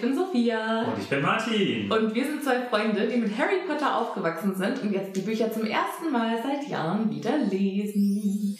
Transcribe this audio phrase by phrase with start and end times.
[0.00, 0.84] ich bin Sophia.
[0.84, 1.92] Und ich bin Martin.
[1.92, 5.52] Und wir sind zwei Freunde, die mit Harry Potter aufgewachsen sind und jetzt die Bücher
[5.52, 8.58] zum ersten Mal seit Jahren wieder lesen.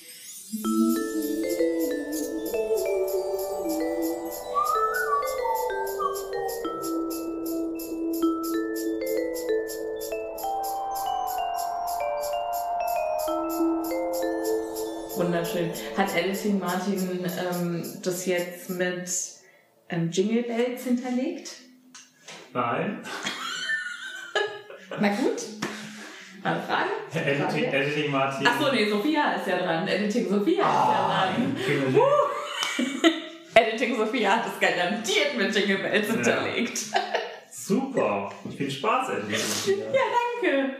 [15.16, 15.70] Wunderschön.
[15.96, 19.39] Hat Editing Martin ähm, das jetzt mit
[19.90, 21.52] ähm, Jingle Bells hinterlegt?
[22.52, 23.00] Nein.
[25.00, 25.42] Na gut.
[26.42, 26.90] Eine Frage?
[27.14, 28.46] Editing, Editing Martin.
[28.46, 29.86] Achso, nee, Sophia ist ja dran.
[29.86, 31.96] Editing Sophia Ah, ist ja dran.
[33.54, 36.14] Editing Sophia hat es garantiert mit Jingle Bells Ja.
[36.14, 36.78] hinterlegt.
[37.52, 38.32] Super.
[38.56, 39.78] Viel Spaß, Editing.
[39.92, 40.02] Ja,
[40.42, 40.76] danke.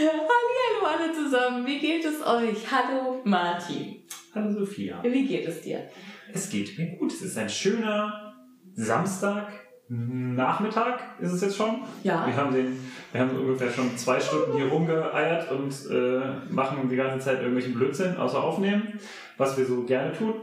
[0.00, 1.66] Hallo alle zusammen.
[1.66, 2.58] Wie geht es euch?
[2.70, 4.02] Hallo Martin.
[4.34, 5.00] Hallo Sophia.
[5.02, 5.88] Wie geht es dir?
[6.32, 7.12] Es geht mir gut.
[7.12, 8.33] Es ist ein schöner
[8.74, 9.46] Samstag.
[9.88, 11.82] Nachmittag ist es jetzt schon.
[12.02, 12.26] Ja.
[12.26, 12.78] Wir haben, den,
[13.12, 16.20] wir haben ungefähr schon zwei Stunden hier rumgeeiert und äh,
[16.52, 18.98] machen die ganze Zeit irgendwelchen Blödsinn, außer aufnehmen,
[19.36, 20.34] was wir so gerne tun.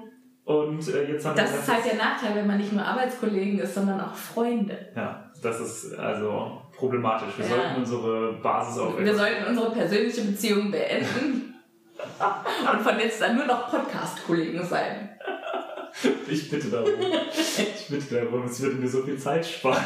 [0.43, 3.59] Und äh, jetzt haben Das wir ist halt der Nachteil, wenn man nicht nur Arbeitskollegen
[3.59, 4.77] ist, sondern auch Freunde.
[4.95, 7.29] Ja, das ist also problematisch.
[7.37, 7.51] Wir Ja.
[7.55, 11.55] sollten unsere Basis auf Wir sollten unsere persönliche Beziehung beenden
[12.71, 15.09] und von jetzt an nur noch Podcast-Kollegen sein.
[16.27, 16.89] Ich bitte darum.
[17.33, 18.45] Ich bitte darum.
[18.45, 19.85] Es würde mir so viel Zeit sparen.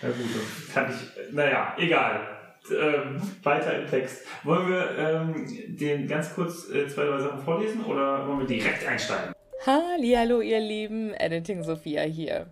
[0.00, 0.96] Na gut, dann kann ich.
[1.32, 2.38] Naja, egal.
[2.70, 4.26] Ähm, weiter im Text.
[4.44, 8.86] Wollen wir ähm, den ganz kurz äh, zwei, drei Sachen vorlesen oder wollen wir direkt
[8.86, 9.32] einsteigen?
[9.66, 12.46] Hallo ihr Lieben, Editing Sophia hier.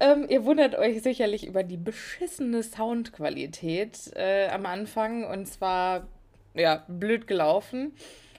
[0.00, 6.06] Ähm, ihr wundert euch sicherlich über die beschissene Soundqualität äh, am Anfang und zwar,
[6.54, 7.92] ja, blöd gelaufen.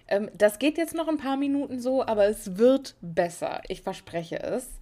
[0.09, 3.61] Ähm, das geht jetzt noch ein paar Minuten so, aber es wird besser.
[3.67, 4.79] Ich verspreche es.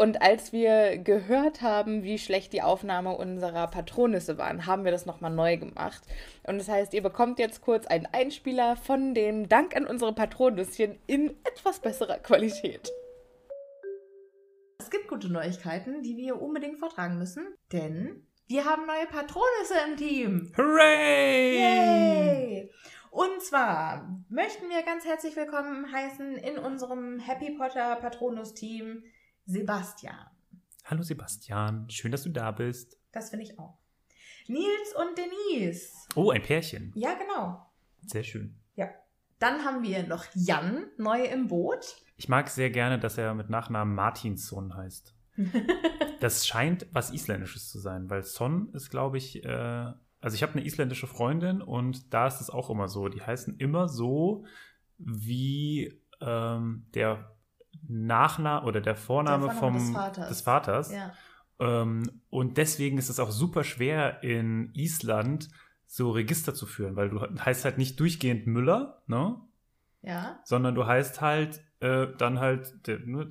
[0.00, 5.06] Und als wir gehört haben, wie schlecht die Aufnahme unserer Patronisse waren, haben wir das
[5.06, 6.02] nochmal neu gemacht.
[6.44, 10.96] Und das heißt, ihr bekommt jetzt kurz einen Einspieler von dem Dank an unsere Patronüschen
[11.08, 12.88] in etwas besserer Qualität.
[14.78, 19.96] Es gibt gute Neuigkeiten, die wir unbedingt vortragen müssen, denn wir haben neue Patronisse im
[19.96, 20.52] Team.
[20.56, 21.58] Hooray!
[21.58, 22.70] Yay!
[23.10, 29.02] Und zwar möchten wir ganz herzlich willkommen heißen in unserem Happy Potter Patronus-Team
[29.46, 30.26] Sebastian.
[30.84, 32.98] Hallo Sebastian, schön, dass du da bist.
[33.12, 33.78] Das finde ich auch.
[34.46, 35.92] Nils und Denise.
[36.14, 36.92] Oh, ein Pärchen.
[36.94, 37.66] Ja, genau.
[38.06, 38.56] Sehr schön.
[38.74, 38.88] Ja.
[39.38, 41.96] Dann haben wir noch Jan neu im Boot.
[42.16, 45.14] Ich mag sehr gerne, dass er mit Nachnamen Martinsson heißt.
[46.20, 50.52] Das scheint was Isländisches zu sein, weil Son ist, glaube ich, äh, also ich habe
[50.54, 53.08] eine isländische Freundin und da ist es auch immer so.
[53.08, 54.44] Die heißen immer so
[54.98, 57.36] wie ähm, der
[57.86, 60.28] Nachname oder der Vorname, Der Vorname vom, des Vaters.
[60.28, 60.92] des Vaters.
[60.92, 61.12] Ja.
[61.60, 65.48] Ähm, und deswegen ist es auch super schwer in Island
[65.86, 69.40] so Register zu führen, weil du heißt halt nicht durchgehend Müller, ne?
[70.02, 70.38] Ja.
[70.44, 73.28] sondern du heißt halt äh, dann halt der, ne,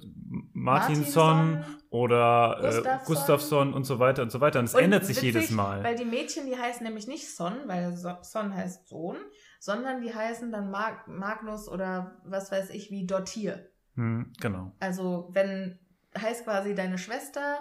[0.53, 3.05] Martinsson Martinsson, oder äh, Gustafsson.
[3.05, 4.59] Gustafsson und so weiter und so weiter.
[4.59, 5.83] Und es Und ändert sich witzig, jedes Mal.
[5.83, 9.17] Weil die Mädchen, die heißen nämlich nicht Son, weil So- Son heißt Sohn,
[9.59, 13.67] sondern die heißen dann Mag Magnus oder was weiß ich wie Dottir.
[13.95, 14.71] Hm, genau.
[14.79, 15.79] Also wenn
[16.17, 17.59] heißt quasi deine Schwester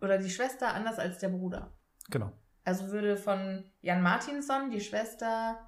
[0.00, 1.72] oder die Schwester anders als der Bruder.
[2.10, 2.32] Genau.
[2.64, 5.58] Also würde von Jan Martinsson die Schwester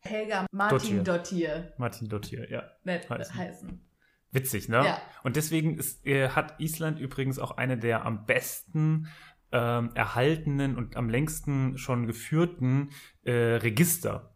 [0.00, 1.72] Helga Martin Dottir.
[1.76, 2.62] Martin Dottir, ja.
[2.84, 3.34] Nett heißen.
[3.36, 3.86] heißen.
[4.32, 4.84] Witzig, ne?
[4.84, 4.98] Ja.
[5.22, 9.08] Und deswegen ist, äh, hat Island übrigens auch eine der am besten
[9.52, 12.90] ähm, erhaltenen und am längsten schon geführten
[13.24, 14.34] äh, Register.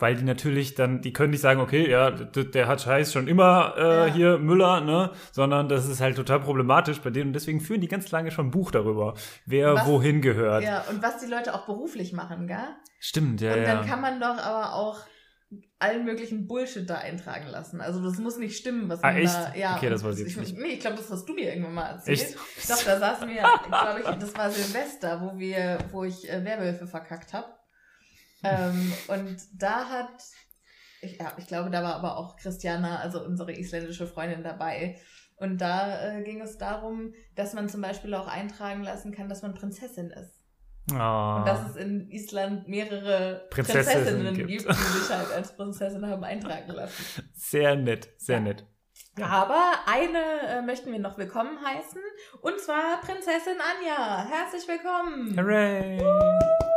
[0.00, 3.74] Weil die natürlich dann, die können nicht sagen, okay, ja, der hat Scheiß schon immer
[3.76, 4.14] äh, ja.
[4.14, 5.10] hier Müller, ne?
[5.32, 7.30] Sondern das ist halt total problematisch bei denen.
[7.30, 9.14] Und deswegen führen die ganz lange schon ein Buch darüber,
[9.44, 10.62] wer was, wohin gehört.
[10.62, 12.76] Ja, und was die Leute auch beruflich machen, gell?
[13.00, 13.54] Stimmt, ja.
[13.54, 13.84] Und dann ja.
[13.84, 15.00] kann man doch aber auch
[15.80, 17.80] allen möglichen Bullshit da eintragen lassen.
[17.80, 19.34] Also das muss nicht stimmen, was ah, man echt?
[19.34, 19.54] da.
[19.54, 20.56] Ja, okay, das weiß ich nicht.
[20.58, 22.20] Nee, ich glaube, das hast du mir irgendwann mal erzählt.
[22.20, 22.36] Echt?
[22.68, 26.86] Doch, da saßen wir, glaube ich, das war Silvester, wo wir, wo ich äh, Werwölfe
[26.86, 27.46] verkackt habe.
[28.42, 30.22] Ähm, und da hat,
[31.00, 34.98] ich, ja, ich glaube, da war aber auch Christiana, also unsere isländische Freundin, dabei.
[35.36, 39.42] Und da äh, ging es darum, dass man zum Beispiel auch eintragen lassen kann, dass
[39.42, 40.37] man Prinzessin ist.
[40.92, 41.36] Oh.
[41.38, 44.48] Und dass es in Island mehrere Prinzessinnen, Prinzessinnen gibt.
[44.48, 44.68] gibt.
[44.68, 47.30] die sich halt als Prinzessin haben eintragen lassen.
[47.34, 48.42] Sehr nett, sehr ja.
[48.42, 48.66] nett.
[49.18, 49.26] Ja.
[49.26, 50.18] Aber eine
[50.48, 52.00] äh, möchten wir noch willkommen heißen.
[52.40, 54.26] Und zwar Prinzessin Anja.
[54.28, 55.36] Herzlich willkommen.
[55.36, 55.98] Hooray!
[56.00, 56.67] Woo!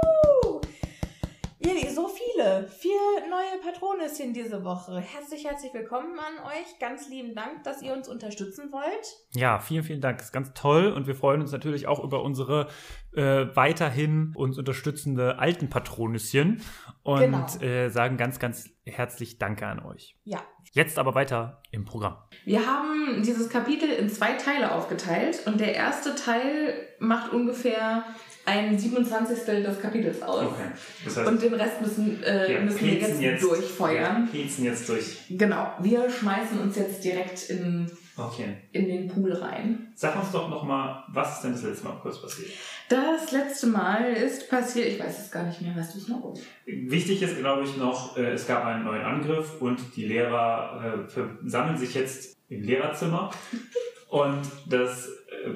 [1.63, 2.68] So viele.
[2.68, 2.92] Vier
[3.30, 5.00] neue Patronisschen diese Woche.
[5.00, 6.80] Herzlich, herzlich willkommen an euch.
[6.80, 9.18] Ganz lieben Dank, dass ihr uns unterstützen wollt.
[9.36, 10.18] Ja, vielen, vielen Dank.
[10.18, 10.92] Das ist ganz toll.
[10.92, 12.68] Und wir freuen uns natürlich auch über unsere
[13.13, 16.63] äh, weiterhin uns unterstützende alten Patronisschen.
[17.04, 17.46] Und genau.
[17.60, 20.18] äh, sagen ganz, ganz herzlich Danke an euch.
[20.24, 20.42] Ja.
[20.72, 22.18] Jetzt aber weiter im Programm.
[22.44, 25.44] Wir haben dieses Kapitel in zwei Teile aufgeteilt.
[25.46, 28.06] Und der erste Teil macht ungefähr
[28.51, 29.45] ein 27.
[29.45, 30.44] des Kapitels aus.
[30.44, 30.71] Okay.
[31.06, 34.30] Das heißt, und den Rest müssen, äh, ja, müssen wir jetzt, jetzt durchfeuern.
[34.31, 35.18] Wir jetzt durch.
[35.30, 35.71] Genau.
[35.80, 38.57] Wir schmeißen uns jetzt direkt in, okay.
[38.74, 39.94] in den Pool rein.
[39.95, 42.50] Sag uns doch nochmal, was ist denn das letzte Mal kurz passiert?
[42.89, 46.33] Das letzte Mal ist passiert, ich weiß es gar nicht mehr, weißt du es noch?
[46.65, 51.21] Wichtig ist, glaube ich, noch, äh, es gab einen neuen Angriff und die Lehrer äh,
[51.48, 53.31] sammeln sich jetzt im Lehrerzimmer.
[54.09, 55.09] und das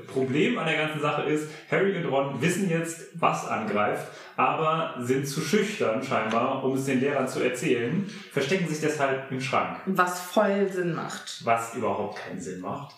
[0.07, 5.27] Problem an der ganzen Sache ist, Harry und Ron wissen jetzt, was angreift, aber sind
[5.27, 9.79] zu schüchtern scheinbar, um es den Lehrern zu erzählen, verstecken sich deshalb im Schrank.
[9.85, 11.45] Was voll Sinn macht.
[11.45, 12.95] Was überhaupt keinen Sinn macht.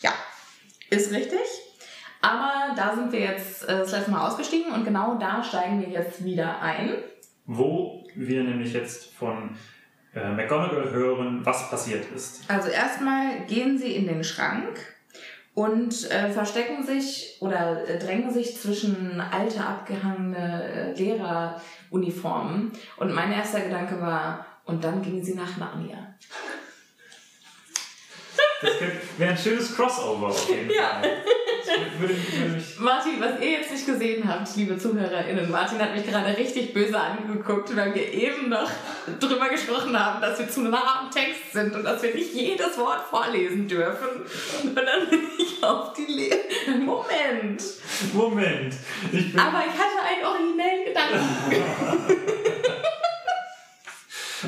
[0.00, 0.12] Ja,
[0.90, 1.40] ist richtig.
[2.22, 5.88] Aber da sind wir jetzt äh, das letzte Mal ausgestiegen und genau da steigen wir
[5.88, 6.96] jetzt wieder ein.
[7.46, 9.56] Wo wir nämlich jetzt von
[10.14, 12.42] äh, McGonagall hören, was passiert ist.
[12.48, 14.78] Also erstmal gehen sie in den Schrank
[15.54, 22.72] und äh, verstecken sich oder äh, drängen sich zwischen alte, abgehangene äh, Lehreruniformen.
[22.96, 26.14] Und mein erster Gedanke war, und dann gingen sie nach Narnia.
[28.62, 28.72] Das
[29.18, 30.76] wäre ein schönes Crossover auf jeden Fall.
[30.76, 31.02] Ja.
[31.98, 36.36] Würde, würde Martin, was ihr jetzt nicht gesehen habt, liebe ZuhörerInnen, Martin hat mich gerade
[36.36, 38.70] richtig böse angeguckt, weil wir eben noch
[39.20, 42.76] drüber gesprochen haben, dass wir zu nah am Text sind und dass wir nicht jedes
[42.78, 44.22] Wort vorlesen dürfen.
[44.62, 46.38] Und dann bin ich auf die Lehre.
[46.78, 47.62] Moment!
[48.12, 48.74] Moment!
[49.12, 51.18] Ich Aber ich hatte einen originellen Gedanken.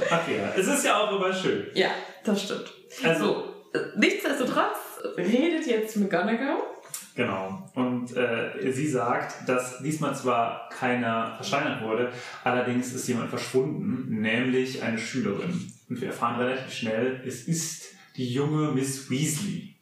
[0.11, 1.67] Ach ja, es ist ja auch immer schön.
[1.75, 1.91] Ja,
[2.25, 2.73] das stimmt.
[3.05, 3.51] Also,
[3.97, 6.59] nichtsdestotrotz redet jetzt McGonagall
[7.15, 7.71] Genau.
[7.75, 12.11] Und äh, sie sagt, dass diesmal zwar keiner versteinert wurde,
[12.43, 15.71] allerdings ist jemand verschwunden, nämlich eine Schülerin.
[15.89, 19.75] Und wir erfahren relativ schnell, es ist die junge Miss Weasley.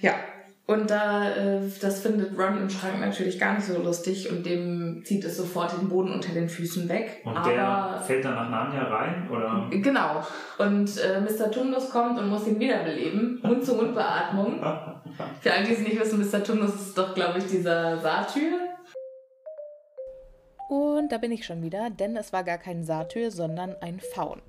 [0.00, 0.16] Ja,
[0.66, 5.02] und da, äh, das findet Ron im Schrank natürlich gar nicht so lustig und dem
[5.04, 7.20] zieht es sofort den Boden unter den Füßen weg.
[7.24, 9.68] Und Aber, der fällt dann nach Narnia rein, oder?
[9.70, 10.24] Genau.
[10.56, 11.50] Und äh, Mr.
[11.50, 13.40] Tundus kommt und muss ihn wiederbeleben.
[13.42, 14.60] Mund-zu-Mund-Beatmung.
[15.40, 16.42] Für alle, die es nicht wissen, Mr.
[16.42, 18.52] Tundus ist doch, glaube ich, dieser Satyr.
[20.70, 24.40] Und da bin ich schon wieder, denn es war gar kein Satyr, sondern ein Faun.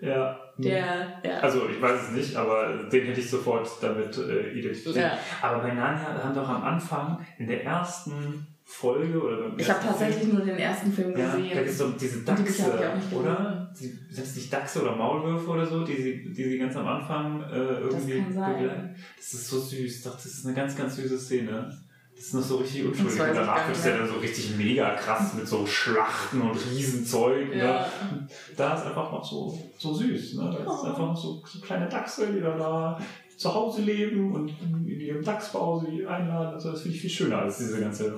[0.00, 0.38] Ja.
[0.58, 1.38] Der, ja.
[1.40, 4.96] Also ich weiß es nicht, aber den hätte ich sofort damit äh, identifiziert.
[4.96, 5.18] Ja.
[5.40, 9.80] Aber bei Narnia haben doch am Anfang in der ersten Folge oder beim Ich habe
[9.82, 11.44] tatsächlich Film, nur den ersten Film gesehen.
[11.44, 12.78] Ja, da gibt es so diese Dachse,
[13.10, 13.72] die oder?
[13.80, 16.86] Die, sind es nicht Dachse oder Maulwürfe oder so, die sie, die sie ganz am
[16.86, 18.94] Anfang äh, irgendwie das begleiten?
[19.16, 20.02] Das ist so süß.
[20.02, 21.70] Doch, das ist eine ganz, ganz süße Szene.
[22.18, 23.20] Das ist noch so richtig unschuldig.
[23.20, 27.50] Und danach wird es ja dann so richtig mega krass mit so Schlachten und Riesenzeug.
[27.50, 27.58] Ne?
[27.58, 27.80] Ja.
[28.10, 28.26] Ne?
[28.56, 30.34] Da ist einfach noch so, so süß.
[30.34, 30.50] Ne?
[30.50, 33.00] Da ist einfach noch so, so kleine Dachse, die dann da
[33.36, 36.54] zu Hause leben und in ihrem Dachsbau sie einladen.
[36.54, 38.12] Also das finde ich viel schöner als diese ganze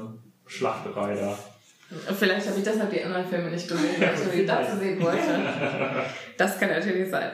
[0.47, 1.38] Schlachterei da.
[2.19, 5.02] Vielleicht habe ich deshalb die anderen Filme nicht gesehen, weil ich nur die Dachse sehen
[5.02, 5.19] wollte.
[6.38, 7.33] Das kann natürlich sein.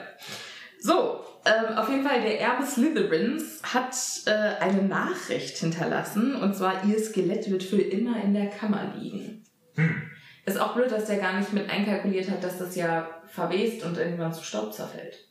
[0.81, 6.85] So, ähm, auf jeden Fall, der Erbe Slytherins hat äh, eine Nachricht hinterlassen und zwar,
[6.85, 9.43] ihr Skelett wird für immer in der Kammer liegen.
[9.75, 10.01] Hm.
[10.45, 13.97] Ist auch blöd, dass der gar nicht mit einkalkuliert hat, dass das ja verwest und
[13.97, 15.27] irgendwann zu Staub zerfällt.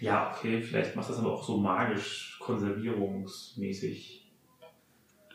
[0.00, 4.30] Ja, okay, vielleicht macht das aber auch so magisch konservierungsmäßig.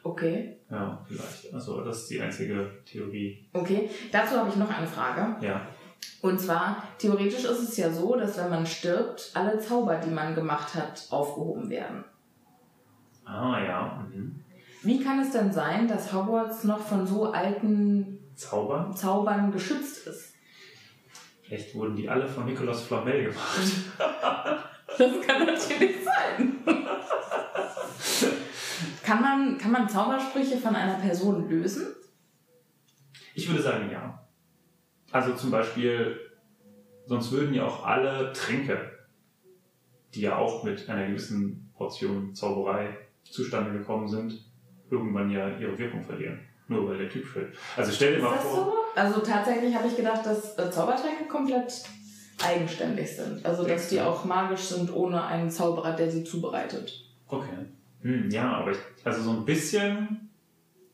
[0.03, 0.57] Okay.
[0.69, 1.53] Ja, vielleicht.
[1.53, 3.49] Also das ist die einzige Theorie.
[3.53, 5.45] Okay, dazu habe ich noch eine Frage.
[5.45, 5.67] Ja.
[6.21, 10.33] Und zwar, theoretisch ist es ja so, dass wenn man stirbt, alle Zauber, die man
[10.33, 12.03] gemacht hat, aufgehoben werden.
[13.23, 14.07] Ah ja.
[14.11, 14.43] Mhm.
[14.83, 18.91] Wie kann es denn sein, dass Hogwarts noch von so alten Zauber?
[18.95, 20.33] Zaubern geschützt ist?
[21.43, 23.59] Vielleicht wurden die alle von Nikolaus Flamel gemacht.
[24.97, 26.57] Das kann natürlich sein.
[29.03, 31.87] kann, man, kann man Zaubersprüche von einer Person lösen?
[33.35, 34.26] Ich würde sagen, ja.
[35.17, 36.19] Also zum Beispiel,
[37.07, 38.91] sonst würden ja auch alle Tränke,
[40.13, 44.45] die ja auch mit einer gewissen Portion Zauberei zustande gekommen sind,
[44.91, 46.39] irgendwann ja ihre Wirkung verlieren.
[46.67, 47.55] Nur weil der Typ fällt.
[47.75, 48.55] Also stell dir Ist mal das vor.
[48.55, 48.73] so?
[48.95, 51.83] Also tatsächlich habe ich gedacht, dass äh, Zaubertränke komplett
[52.45, 53.43] eigenständig sind.
[53.43, 57.05] Also dass die auch magisch sind ohne einen Zauberer, der sie zubereitet.
[57.27, 57.65] Okay.
[58.03, 60.29] Hm, ja, aber ich, also so ein bisschen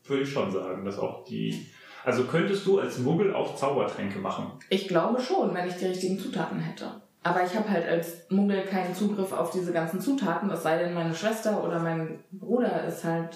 [0.04, 1.66] würde ich schon sagen, dass auch die.
[2.04, 4.46] Also könntest du als Muggel auch Zaubertränke machen?
[4.68, 6.86] Ich glaube schon, wenn ich die richtigen Zutaten hätte.
[7.22, 10.92] Aber ich habe halt als Muggel keinen Zugriff auf diese ganzen Zutaten, es sei denn,
[10.92, 13.30] meine Schwester oder mein Bruder ist halt.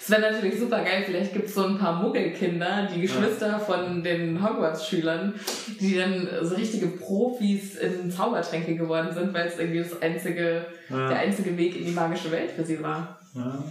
[0.00, 4.02] Es wäre natürlich super geil, vielleicht gibt es so ein paar Muggelkinder, die Geschwister von
[4.04, 5.34] den Hogwarts-Schülern,
[5.80, 11.08] die dann so richtige Profis in Zaubertränke geworden sind, weil es irgendwie das einzige, Ja.
[11.08, 13.18] der einzige Weg in die magische Welt für sie war.
[13.34, 13.64] Ja.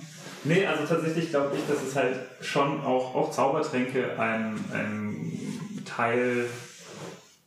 [0.44, 6.50] Nee, also tatsächlich glaube ich, dass es halt schon auch, auch Zaubertränke ein, ein Teil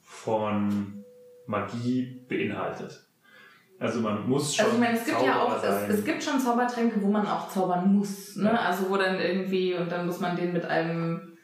[0.03, 1.05] von
[1.47, 3.03] Magie beinhaltet.
[3.79, 4.65] Also man muss schon.
[4.65, 7.27] Also ich meine, es gibt ja Zauberer auch, es, es gibt schon Zaubertränke, wo man
[7.27, 8.37] auch zaubern muss.
[8.37, 8.51] Ne?
[8.51, 8.61] Ja.
[8.61, 11.37] Also wo dann irgendwie, und dann muss man den mit einem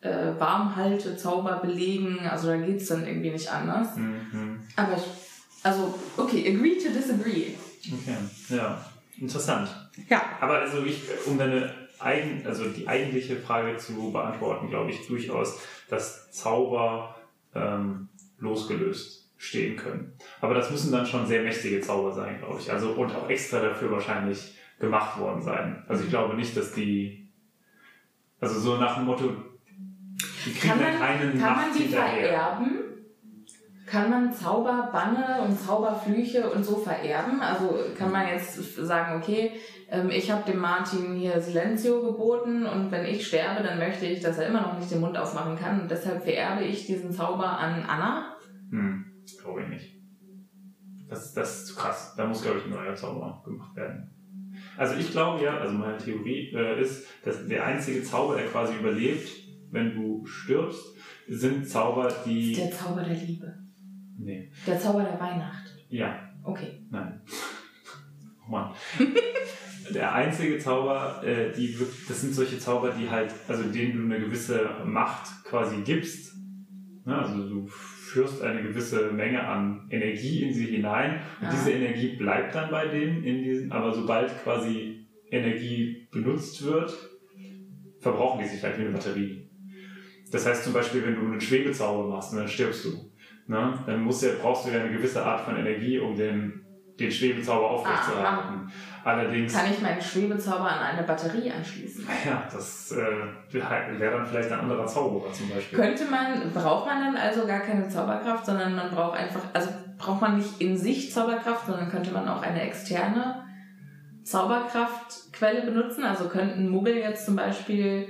[0.00, 2.20] äh, Warmhalte-Zauber belegen.
[2.26, 3.96] Also da geht's dann irgendwie nicht anders.
[3.96, 4.60] Mhm.
[4.76, 5.04] Aber ich,
[5.62, 7.54] also, okay, agree to disagree.
[7.86, 8.16] Okay,
[8.48, 8.82] ja.
[9.18, 9.68] Interessant.
[10.08, 10.22] Ja.
[10.40, 15.60] Aber also ich, um deine eigen, also die eigentliche Frage zu beantworten, glaube ich durchaus,
[15.88, 17.16] dass Zauber
[17.54, 20.12] ähm, losgelöst stehen können.
[20.40, 22.70] Aber das müssen dann schon sehr mächtige Zauber sein, glaube ich.
[22.72, 25.84] Also und auch extra dafür wahrscheinlich gemacht worden sein.
[25.88, 27.28] Also ich glaube nicht, dass die,
[28.40, 29.32] also so nach dem Motto,
[30.44, 32.28] die kriegen Kann man, keinen kann man Nacht die hinterher.
[32.28, 32.83] vererben?
[33.94, 37.40] Kann man Zauberbanne und Zauberflüche und so vererben?
[37.40, 39.52] Also kann man jetzt sagen, okay,
[39.88, 44.18] ähm, ich habe dem Martin hier Silenzio geboten und wenn ich sterbe, dann möchte ich,
[44.18, 47.46] dass er immer noch nicht den Mund aufmachen kann und deshalb vererbe ich diesen Zauber
[47.46, 48.36] an Anna.
[48.70, 49.04] Hm,
[49.40, 49.94] glaube ich nicht.
[51.08, 52.14] Das, das ist zu krass.
[52.16, 54.10] Da muss, glaube ich, ein neuer Zauber gemacht werden.
[54.76, 58.74] Also ich glaube ja, also meine Theorie äh, ist, dass der einzige Zauber, der quasi
[58.74, 59.30] überlebt,
[59.70, 60.82] wenn du stirbst,
[61.28, 62.54] sind Zauber, die...
[62.54, 63.63] Der Zauber der Liebe.
[64.18, 64.50] Nee.
[64.66, 65.74] Der Zauber der Weihnacht.
[65.88, 66.80] Ja, Okay.
[66.90, 67.20] nein.
[68.46, 68.72] Oh Mann.
[69.94, 71.74] Der einzige Zauber, äh, die
[72.08, 76.34] das sind solche Zauber, die halt, also denen du eine gewisse Macht quasi gibst.
[77.06, 77.16] Ne?
[77.16, 81.50] Also du führst eine gewisse Menge an Energie in sie hinein und Ah.
[81.50, 86.92] diese Energie bleibt dann bei denen in diesen, aber sobald quasi Energie benutzt wird,
[88.00, 89.50] verbrauchen die sich halt wie eine Batterie.
[90.30, 93.10] Das heißt zum Beispiel, wenn du einen Schwebezauber machst und dann stirbst du,
[93.46, 93.78] ne?
[93.86, 96.64] dann musst du, brauchst du ja eine gewisse Art von Energie, um den,
[96.98, 98.70] den Schwebezauber aufrechtzuerhalten.
[99.04, 102.06] Allerdings, Kann ich meinen Schwebezauber an eine Batterie anschließen?
[102.26, 105.78] ja, das äh, wäre dann vielleicht ein anderer Zauberer zum Beispiel.
[105.78, 110.22] Könnte man, braucht man dann also gar keine Zauberkraft, sondern man braucht einfach, also braucht
[110.22, 113.44] man nicht in sich Zauberkraft, sondern könnte man auch eine externe
[114.22, 116.04] Zauberkraftquelle benutzen?
[116.04, 118.08] Also könnten Muggel jetzt zum Beispiel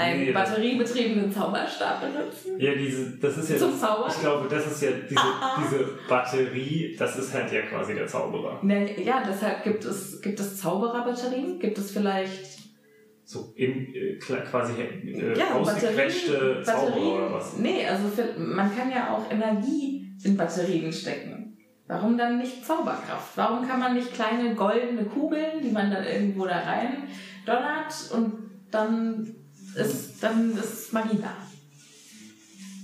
[0.00, 2.58] einen Nee, batteriebetriebenen Zauberstab benutzen?
[2.58, 3.56] Ja, diese, das ist ja.
[3.58, 4.10] Zum Zaubern?
[4.10, 5.58] Ich glaube, das ist ja diese, Ah.
[5.62, 8.58] diese Batterie, das ist halt ja quasi der Zauberer.
[8.62, 11.58] Ne, Ja, deshalb gibt es, gibt es Zaubererbatterien?
[11.58, 12.58] Gibt es vielleicht
[13.24, 17.56] So in, äh, quasi äh, ja, ausgequetschte Batterien, Zauberer oder was?
[17.58, 21.36] Nee, also für, man kann ja auch Energie in Batterien stecken.
[21.86, 23.36] Warum dann nicht Zauberkraft?
[23.36, 27.04] Warum kann man nicht kleine goldene Kugeln, die man dann irgendwo da rein
[27.46, 28.34] donnert und
[28.70, 29.34] dann
[29.74, 31.36] ist, dann ist Magie da?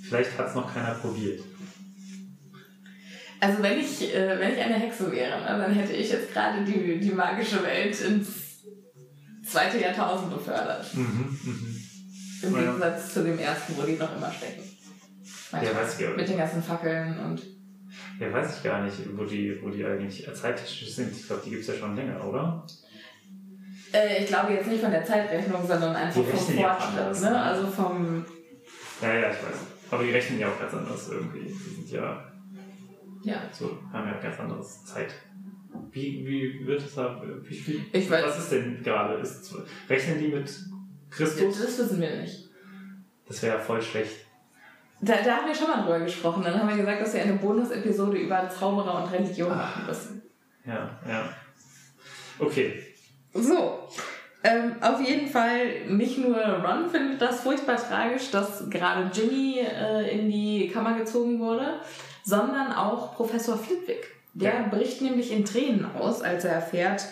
[0.02, 1.40] Vielleicht hat es noch keiner probiert.
[3.40, 6.64] Also wenn ich, äh, wenn ich eine Hexe wäre, ne, dann hätte ich jetzt gerade
[6.64, 8.28] die, die magische Welt ins
[9.47, 10.93] zweite Jahrtausend befördert.
[10.95, 11.83] Mhm, mhm.
[12.43, 12.61] Im Ja.
[12.61, 14.62] Gegensatz zu dem ersten, wo die noch immer stecken.
[15.52, 17.43] Ja, weiß ich auch Mit den ganzen Fackeln und
[18.19, 21.12] Ja, weiß ich gar nicht, wo die, wo die eigentlich zeittechnisch sind.
[21.12, 22.66] Ich glaube, die gibt es ja schon länger, oder?
[23.97, 27.23] Äh, ich glaube jetzt nicht von der Zeitrechnung, sondern einfach Die vom ja Fortschritt.
[27.23, 27.31] ne?
[27.31, 27.43] ne?
[27.43, 28.25] Also vom,
[29.00, 29.57] Ja, ja, ich weiß.
[29.91, 31.41] Aber die rechnen ja auch ganz anders irgendwie.
[31.45, 32.33] Die sind ja,
[33.23, 33.43] Ja.
[33.53, 35.15] so, haben ja ganz anderes Zeit.
[35.91, 39.15] Wie, wie wird es da, wie viel, Ich weiß- was ist denn gerade?
[39.21, 39.55] Ist,
[39.88, 40.61] rechnen die mit Das
[41.37, 41.79] Christus?
[41.79, 42.49] wissen wir nicht.
[43.29, 44.26] Das wäre ja voll schlecht.
[45.00, 46.43] Da, da haben wir schon mal drüber gesprochen.
[46.43, 50.23] Dann haben wir gesagt, dass wir eine Bonus-Episode über Zauberer und Religion machen müssen.
[50.65, 51.29] Ja, ja.
[52.38, 52.83] Okay.
[53.38, 53.78] So.
[54.45, 60.09] Ähm, auf jeden Fall, nicht nur Ron findet das furchtbar tragisch, dass gerade Ginny äh,
[60.16, 61.81] in die Kammer gezogen wurde,
[62.23, 64.07] sondern auch Professor Flitwick.
[64.35, 64.69] Der Ja.
[64.69, 67.05] bricht nämlich in Tränen aus, als er erfährt,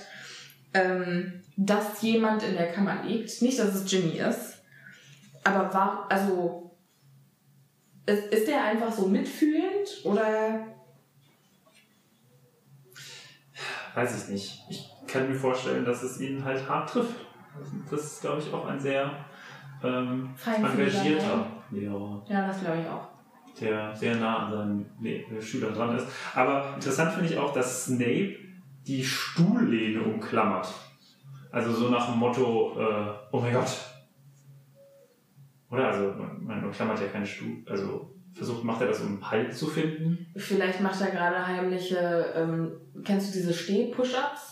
[0.74, 3.40] ähm, dass jemand in der Kammer liegt.
[3.42, 4.58] Nicht, dass es Ginny ist,
[5.42, 6.76] aber war, also,
[8.06, 10.66] ist, ist der einfach so mitfühlend oder
[13.94, 14.64] Weiß ich nicht.
[14.68, 17.14] Ich kann mir vorstellen, dass es ihn halt hart trifft.
[17.90, 19.10] Das ist, glaube ich, auch ein sehr
[19.82, 23.08] ähm, engagierter Lehrer, Ja, das glaube ich auch.
[23.60, 26.06] der sehr nah an seinen Le Schülern dran ist.
[26.34, 28.36] Aber interessant finde ich auch, dass Snape
[28.86, 30.72] die Stuhllehne umklammert.
[31.52, 33.76] Also so nach dem Motto, äh, oh mein Gott.
[35.70, 35.88] Oder?
[35.88, 37.62] Also man, man umklammert ja keine Stuhl.
[37.68, 40.26] Also versucht, macht er das, um Halt zu finden?
[40.36, 42.72] Vielleicht macht er gerade heimliche, ähm,
[43.04, 44.50] kennst du diese Steh-Push-Ups?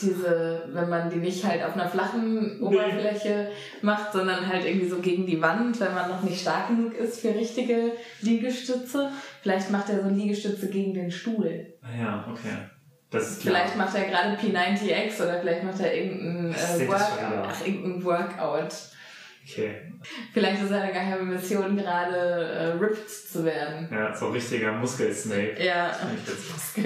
[0.00, 3.50] Diese, wenn man die nicht halt auf einer flachen Oberfläche
[3.82, 7.20] macht, sondern halt irgendwie so gegen die Wand, wenn man noch nicht stark genug ist
[7.20, 9.10] für richtige Liegestütze.
[9.42, 11.74] Vielleicht macht er so Liegestütze gegen den Stuhl.
[11.82, 12.56] Ah ja, okay.
[13.10, 13.54] Das ist klar.
[13.54, 18.74] Vielleicht macht er gerade P90X oder vielleicht macht er irgendein, äh, Workout, ach, irgendein Workout.
[19.48, 19.74] Okay.
[20.32, 23.88] Vielleicht ist seine geheime Mission gerade äh, ripped zu werden.
[23.90, 25.56] Ja, so ein richtiger Muskel-Snape.
[25.58, 25.92] Ja,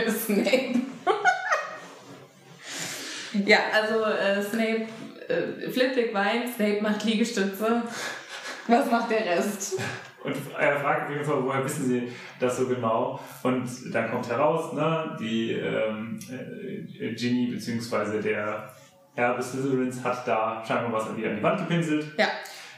[0.08, 0.80] Snape.
[3.44, 4.86] ja, also äh, Snape,
[5.28, 7.82] äh, Flitwick weint, Snape macht Liegestütze.
[8.66, 9.78] Was macht der Rest?
[10.22, 12.08] Und er fragt auf jeden Fall, woher wissen Sie
[12.40, 13.20] das so genau?
[13.42, 16.18] Und dann kommt heraus, ne, die ähm,
[16.98, 18.22] äh, Ginny bzw.
[18.22, 18.72] der
[19.16, 22.06] Erbe Slytherins hat da scheinbar was wieder an die Wand gepinselt.
[22.18, 22.26] Ja.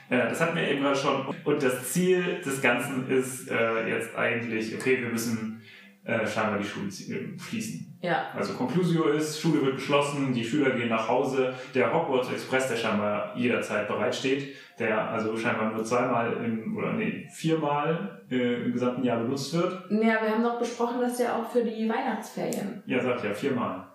[0.09, 1.35] Äh, das hatten wir eben gerade schon.
[1.45, 5.63] Und das Ziel des Ganzen ist äh, jetzt eigentlich, okay, wir müssen
[6.05, 7.99] äh, scheinbar die Schule äh, schließen.
[8.01, 11.53] Ja, Also Conclusio ist, Schule wird geschlossen, die Schüler gehen nach Hause.
[11.75, 17.27] Der Hogwarts Express, der scheinbar jederzeit bereitsteht, der also scheinbar nur zweimal im, oder nee,
[17.35, 19.91] viermal äh, im gesamten Jahr benutzt wird.
[19.91, 22.83] ja, wir haben doch besprochen, dass der auch für die Weihnachtsferien.
[22.87, 23.86] Ja, sagt ja, viermal.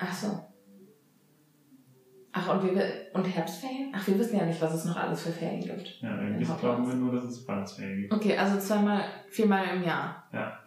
[0.00, 0.40] Ach so.
[2.32, 2.82] Ach, und, wir,
[3.12, 3.92] und Herbstferien?
[3.94, 6.00] Ach, wir wissen ja nicht, was es noch alles für Ferien gibt.
[6.00, 8.12] Ja, eigentlich glauben wir nur, dass es Weihnachtsferien gibt.
[8.14, 10.28] Okay, also zweimal, viermal im Jahr.
[10.32, 10.58] Ja.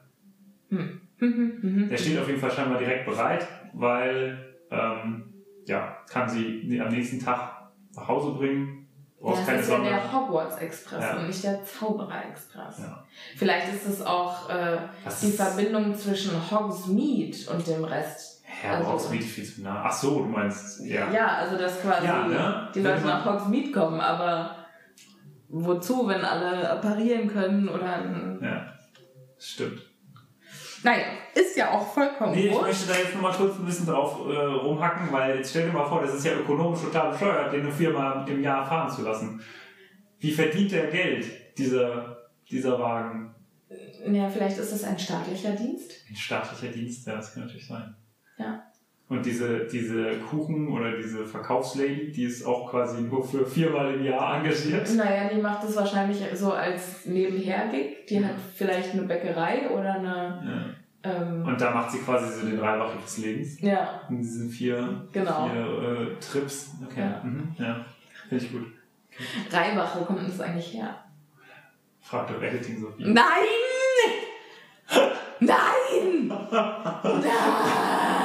[0.69, 1.01] Hm.
[1.19, 1.89] Mhm, mhm.
[1.89, 5.33] Der steht auf jeden Fall scheinbar direkt bereit, weil, ähm,
[5.65, 8.79] ja, kann sie am nächsten Tag nach Hause bringen.
[9.21, 9.89] Ja, Brauchst das keine ist ja Sonne.
[9.89, 11.17] der Hogwarts Express Ja.
[11.17, 12.79] und nicht der Zauberer Express.
[12.79, 13.05] Ja.
[13.37, 14.79] Vielleicht ist es auch äh,
[15.21, 18.32] die ist- Verbindung zwischen Hogsmeade und dem Rest.
[18.63, 19.83] Herr Also- Hogsmeade viel zu nah.
[19.85, 21.11] Ach so, du meinst, ja.
[21.11, 22.69] Ja, also dass quasi Ja, ne?
[22.73, 24.55] die Leute nach Hogsmeade kommen, aber
[25.49, 28.39] wozu, wenn alle apparieren können oder.
[28.41, 28.73] Ja,
[29.37, 29.81] stimmt.
[30.83, 32.67] Naja, ist ja auch vollkommen Nee, ich wurscht.
[32.67, 35.73] möchte da jetzt noch mal kurz ein bisschen drauf äh, rumhacken, weil jetzt stell dir
[35.73, 39.01] mal vor, das ist ja ökonomisch total bescheuert, den nur viermal im Jahr fahren zu
[39.01, 39.41] lassen.
[40.19, 42.17] Wie verdient der Geld, dieser,
[42.49, 43.33] dieser Wagen?
[44.05, 45.91] Ja, vielleicht ist es ein staatlicher Dienst.
[46.09, 47.95] Ein staatlicher Dienst, ja, das kann natürlich sein.
[48.37, 48.63] Ja.
[49.09, 54.03] Und diese, diese Kuchen- oder diese Verkaufslady, die ist auch quasi nur für viermal im
[54.05, 54.89] Jahr engagiert.
[54.95, 58.05] Naja, die macht es wahrscheinlich so als Nebenher-Gig.
[58.07, 60.75] Die hat vielleicht eine Bäckerei oder eine...
[61.03, 61.11] Ja.
[61.11, 63.59] Ähm, Und da macht sie quasi so den Reibach ihres Lebens.
[63.61, 65.49] ja, In diesen vier, Genau.
[65.49, 66.71] vier äh, Trips.
[66.89, 67.01] Okay.
[67.01, 67.21] Ja.
[67.23, 67.55] Mhm.
[67.59, 67.85] ja.
[68.29, 68.65] Finde ich gut.
[69.51, 70.95] Reibach, wo kommt denn das eigentlich her?
[72.01, 73.03] Frag doch Editing Sophie.
[73.05, 73.25] Nein!
[75.39, 76.27] Nein!
[76.31, 78.22] Nein!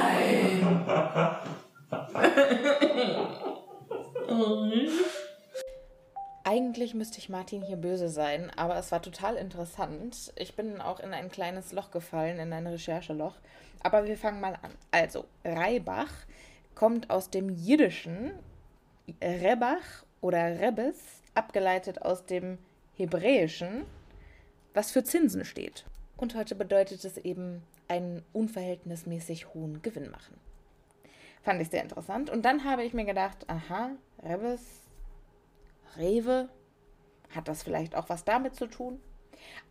[6.43, 10.33] Eigentlich müsste ich Martin hier böse sein, aber es war total interessant.
[10.35, 13.35] Ich bin auch in ein kleines Loch gefallen, in ein Rechercheloch.
[13.81, 14.71] Aber wir fangen mal an.
[14.91, 16.11] Also, Reibach
[16.75, 18.31] kommt aus dem Jiddischen
[19.21, 20.97] Rebach oder Rebes,
[21.33, 22.57] abgeleitet aus dem
[22.95, 23.85] Hebräischen,
[24.73, 25.85] was für Zinsen steht.
[26.17, 30.48] Und heute bedeutet es eben einen unverhältnismäßig hohen Gewinn machen.
[31.41, 32.29] Fand ich sehr interessant.
[32.29, 33.91] Und dann habe ich mir gedacht, aha,
[34.23, 34.61] Rebes,
[35.97, 36.49] Rewe,
[37.33, 38.99] hat das vielleicht auch was damit zu tun?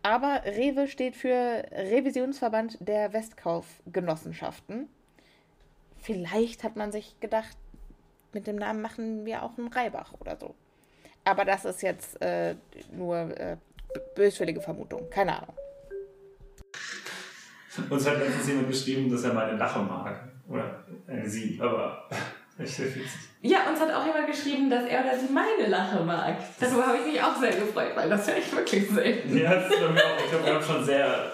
[0.01, 4.89] Aber Rewe steht für Revisionsverband der Westkaufgenossenschaften.
[5.97, 7.57] Vielleicht hat man sich gedacht,
[8.33, 10.55] mit dem Namen machen wir auch einen Reibach oder so.
[11.25, 12.55] Aber das ist jetzt äh,
[12.91, 13.57] nur äh,
[14.15, 15.09] böswillige Vermutung.
[15.09, 15.55] Keine Ahnung.
[17.89, 20.29] Uns hat letztens jemand geschrieben, dass er meine Lache mag.
[20.49, 22.09] Oder eine sie, aber
[22.57, 23.11] echt sehr witzig.
[23.41, 26.37] Ja, uns hat auch jemand geschrieben, dass er oder sie meine Lache mag.
[26.59, 29.37] Darüber habe ich mich auch sehr gefreut, weil das höre ich wirklich selten.
[29.37, 30.23] Ja, das ist bei mir auch.
[30.23, 31.31] Ich glaube, wir haben schon sehr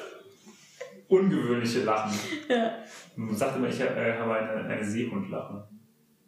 [1.08, 2.18] ungewöhnliche Lachen.
[2.50, 2.74] Ja.
[3.16, 5.68] Man sagt immer, ich äh, habe eine, eine Seehundlache.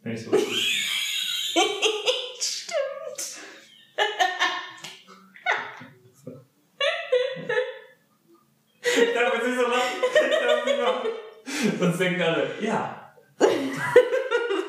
[0.01, 0.31] Wenn ich so
[11.79, 13.13] Sonst denken alle, ja.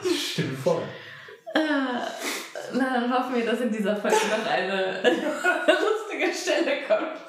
[0.03, 0.83] Stimmt voll.
[1.55, 1.61] Äh,
[2.73, 7.29] na, dann hoffen wir, dass in dieser Folge noch eine lustige Stelle kommt.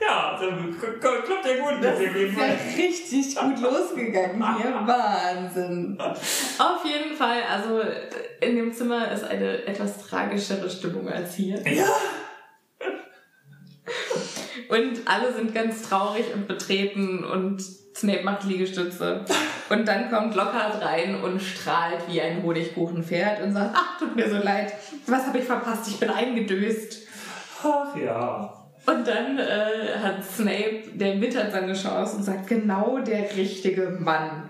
[0.00, 1.82] Ja, dann klappt ja gut.
[1.82, 2.44] Das ist ja
[2.76, 4.72] richtig gut losgegangen hier.
[4.86, 5.98] Wahnsinn.
[6.00, 7.80] Auf jeden Fall, also
[8.40, 11.60] in dem Zimmer ist eine etwas tragischere Stimmung als hier.
[11.68, 11.86] Ja.
[14.68, 17.62] Und alle sind ganz traurig und betreten und
[17.96, 19.24] Snape macht Liegestütze.
[19.70, 24.28] Und dann kommt Lockhart rein und strahlt wie ein Honigkuchenpferd und sagt, ach, tut mir
[24.28, 24.72] so leid,
[25.06, 27.06] was habe ich verpasst, ich bin eingedöst.
[27.62, 28.52] Ach ja.
[28.86, 34.48] Und dann äh, hat Snape, der wittert seine Chance und sagt, genau der richtige Mann.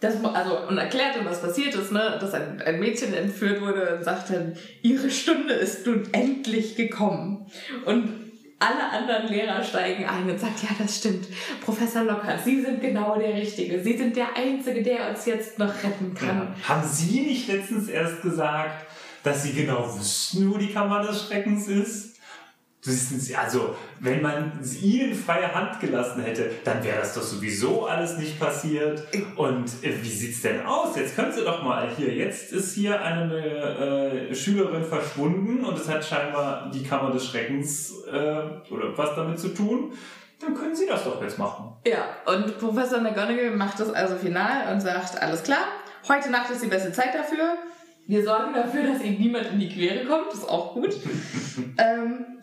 [0.00, 2.18] Das, also, und erklärt ihm, was passiert ist, ne?
[2.20, 7.46] dass ein, ein Mädchen entführt wurde und sagt dann, ihre Stunde ist nun endlich gekommen.
[7.84, 8.29] Und
[8.60, 11.26] alle anderen Lehrer steigen ein und sagen, ja, das stimmt.
[11.64, 13.82] Professor Lockhart, Sie sind genau der Richtige.
[13.82, 16.54] Sie sind der Einzige, der uns jetzt noch retten kann.
[16.62, 16.68] Ja.
[16.68, 18.86] Haben Sie nicht letztens erst gesagt,
[19.22, 22.09] dass Sie genau wüssten, wo die Kammer des Schreckens ist?
[23.36, 28.40] Also, wenn man ihnen freie Hand gelassen hätte, dann wäre das doch sowieso alles nicht
[28.40, 29.06] passiert.
[29.36, 30.96] Und äh, wie sieht's denn aus?
[30.96, 32.14] Jetzt können Sie doch mal hier.
[32.14, 37.92] Jetzt ist hier eine äh, Schülerin verschwunden und es hat scheinbar die Kammer des Schreckens
[38.10, 39.92] äh, oder was damit zu tun.
[40.40, 41.74] Dann können Sie das doch jetzt machen.
[41.86, 45.66] Ja, und Professor McGonagall macht das also final und sagt: Alles klar,
[46.08, 47.58] heute Nacht ist die beste Zeit dafür.
[48.06, 50.28] Wir sorgen dafür, dass Ihnen niemand in die Quere kommt.
[50.28, 50.96] Das ist auch gut.
[51.78, 52.39] ähm,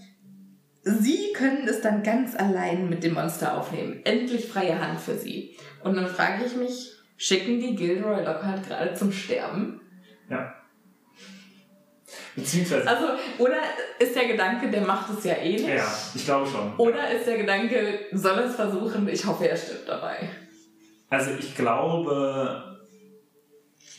[0.87, 3.99] Sie können es dann ganz allein mit dem Monster aufnehmen.
[4.05, 5.57] Endlich freie Hand für Sie.
[5.83, 9.81] Und dann frage ich mich, schicken die Gilderoy Lockhart gerade zum Sterben?
[10.29, 10.55] Ja.
[12.35, 12.87] Beziehungsweise.
[12.87, 13.07] Also,
[13.39, 13.57] oder
[13.99, 15.67] ist der Gedanke, der macht es ja eh nicht?
[15.67, 16.75] Ja, ich glaube schon.
[16.77, 20.29] Oder ist der Gedanke, soll es versuchen, ich hoffe, er stirbt dabei?
[21.09, 22.77] Also, ich glaube.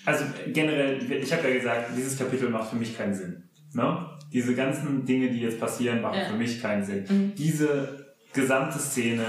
[0.06, 3.47] Also, generell, ich habe ja gesagt, dieses Kapitel macht für mich keinen Sinn.
[3.74, 4.06] Ne?
[4.32, 6.24] Diese ganzen Dinge, die jetzt passieren, machen ja.
[6.26, 7.04] für mich keinen Sinn.
[7.08, 7.34] Mhm.
[7.34, 9.24] Diese gesamte Szene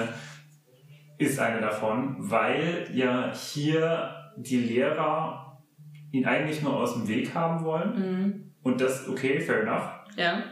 [1.18, 5.62] ist eine davon, weil ja hier die Lehrer
[6.12, 8.00] ihn eigentlich nur aus dem Weg haben wollen.
[8.00, 8.54] Mhm.
[8.64, 9.90] Und das, okay, fair enough.
[10.18, 10.44] Ja.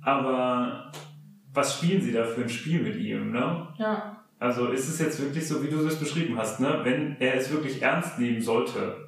[0.00, 0.92] Aber
[1.52, 3.68] was spielen sie da für ein Spiel mit ihm, ne?
[3.78, 4.24] Ja.
[4.38, 6.80] Also ist es jetzt wirklich so, wie du es beschrieben hast, ne?
[6.82, 9.05] Wenn er es wirklich ernst nehmen sollte,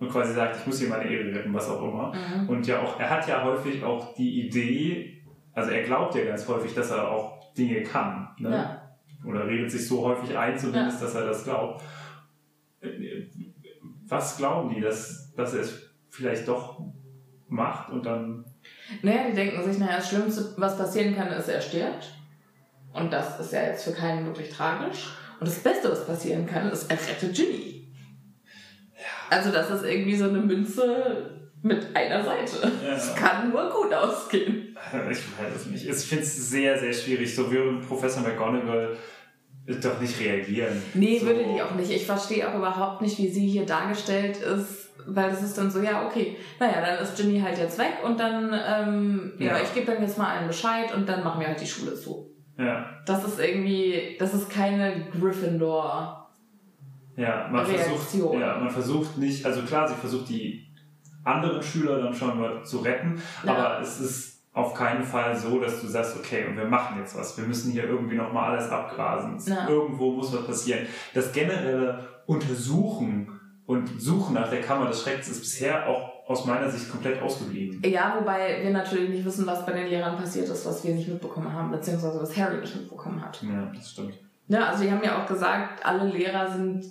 [0.00, 2.12] und quasi sagt, ich muss hier meine Ehre retten, was auch immer.
[2.14, 2.48] Mhm.
[2.48, 6.48] Und ja auch, er hat ja häufig auch die Idee, also er glaubt ja ganz
[6.48, 8.28] häufig, dass er auch Dinge kann.
[8.38, 8.50] Ne?
[8.50, 9.28] Ja.
[9.28, 11.06] Oder redet sich so häufig ein, zumindest, ja.
[11.06, 11.84] dass er das glaubt.
[14.06, 16.80] Was glauben die, dass, dass er es vielleicht doch
[17.48, 18.44] macht und dann.
[19.02, 22.14] Naja, die denken sich, naja, das Schlimmste, was passieren kann, ist, er stirbt.
[22.92, 25.14] Und das ist ja jetzt für keinen wirklich tragisch.
[25.38, 27.79] Und das Beste, was passieren kann, ist, er rettet Ginny.
[29.30, 31.30] Also das ist irgendwie so eine Münze
[31.62, 32.72] mit einer Seite.
[32.94, 33.14] Es ja.
[33.14, 34.66] kann nur gut ausgehen.
[35.10, 35.86] Ich weiß es nicht.
[35.86, 37.34] Ich finde es sehr, sehr schwierig.
[37.34, 38.96] So würde Professor McGonagall
[39.66, 40.82] doch nicht reagieren.
[40.94, 41.26] Nee, so.
[41.26, 41.90] würde die auch nicht.
[41.90, 45.80] Ich verstehe auch überhaupt nicht, wie sie hier dargestellt ist, weil es ist dann so,
[45.80, 49.58] ja, okay, naja, dann ist Ginny halt jetzt weg und dann, ähm, ja.
[49.58, 51.94] ja, ich gebe dann jetzt mal einen Bescheid und dann machen wir halt die Schule
[51.94, 52.34] zu.
[52.58, 52.86] Ja.
[53.06, 56.19] Das ist irgendwie, das ist keine Gryffindor
[57.20, 60.66] ja, man versucht, ja, man versucht nicht, also klar, sie versucht die
[61.24, 63.54] anderen Schüler dann schon mal zu retten, ja.
[63.54, 67.16] aber es ist auf keinen Fall so, dass du sagst, okay, und wir machen jetzt
[67.16, 67.36] was.
[67.36, 69.38] Wir müssen hier irgendwie nochmal alles abgrasen.
[69.46, 69.68] Ja.
[69.68, 70.86] Irgendwo muss was passieren.
[71.14, 76.68] Das generelle Untersuchen und Suchen nach der Kammer des Schreckens ist bisher auch aus meiner
[76.68, 77.82] Sicht komplett ausgeblieben.
[77.84, 81.08] Ja, wobei wir natürlich nicht wissen, was bei den Lehrern passiert ist, was wir nicht
[81.08, 83.40] mitbekommen haben, beziehungsweise was Harry nicht mitbekommen hat.
[83.42, 84.14] Ja, das stimmt.
[84.48, 86.84] Ja, also die haben ja auch gesagt, alle Lehrer sind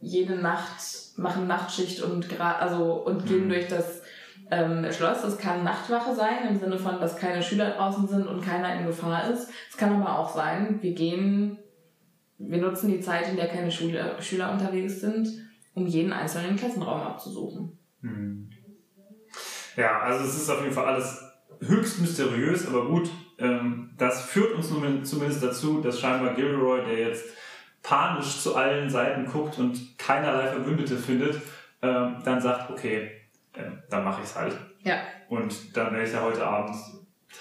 [0.00, 0.78] jede Nacht,
[1.16, 3.48] machen Nachtschicht und, also, und gehen mhm.
[3.50, 4.02] durch das
[4.50, 5.24] ähm, Schloss.
[5.24, 8.86] Es kann Nachtwache sein, im Sinne von, dass keine Schüler draußen sind und keiner in
[8.86, 9.50] Gefahr ist.
[9.70, 11.58] Es kann aber auch sein, wir gehen,
[12.38, 15.28] wir nutzen die Zeit, in der keine Schüler, Schüler unterwegs sind,
[15.74, 17.78] um jeden einzelnen Klassenraum abzusuchen.
[18.02, 18.50] Hm.
[19.76, 21.22] Ja, also es ist auf jeden Fall alles
[21.60, 26.98] höchst mysteriös, aber gut, ähm, das führt uns nun zumindest dazu, dass scheinbar Gilderoy, der
[26.98, 27.24] jetzt
[27.82, 31.40] panisch zu allen Seiten guckt und keinerlei Verbündete findet,
[31.82, 33.10] ähm, dann sagt, okay,
[33.54, 34.56] äh, dann mache ich es halt.
[34.82, 34.96] Ja.
[35.28, 36.74] Und dann werde ich ja heute Abend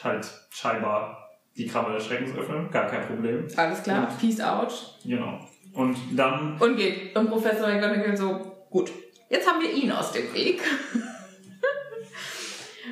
[0.03, 3.47] halt scheinbar die Kammer des Schreckens öffnen, gar kein Problem.
[3.55, 4.99] Alles klar, Und- peace out.
[5.03, 5.39] Genau.
[5.73, 7.15] Und dann, Und geht.
[7.15, 8.91] Und Professor McGonagall so, gut,
[9.29, 10.61] jetzt haben wir ihn aus dem Weg.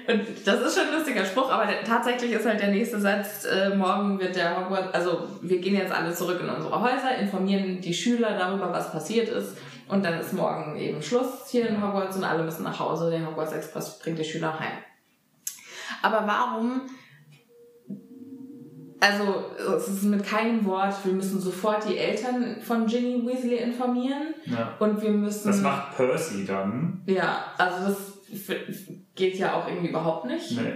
[0.08, 3.76] Und das ist schon ein lustiger Spruch, aber tatsächlich ist halt der nächste Satz, äh,
[3.76, 7.94] morgen wird der Hogwarts, also wir gehen jetzt alle zurück in unsere Häuser, informieren die
[7.94, 12.24] Schüler darüber, was passiert ist und dann ist morgen eben Schluss hier in Hogwarts und
[12.24, 14.78] alle müssen nach Hause, der Hogwarts Express bringt die Schüler heim.
[16.02, 16.82] Aber warum,
[19.00, 24.36] also es ist mit keinem Wort, wir müssen sofort die Eltern von Ginny Weasley informieren
[24.46, 25.48] ja, und wir müssen...
[25.48, 27.02] das macht Percy dann.
[27.08, 28.15] Ja, also das
[29.16, 30.52] geht ja auch irgendwie überhaupt nicht.
[30.52, 30.74] Nee.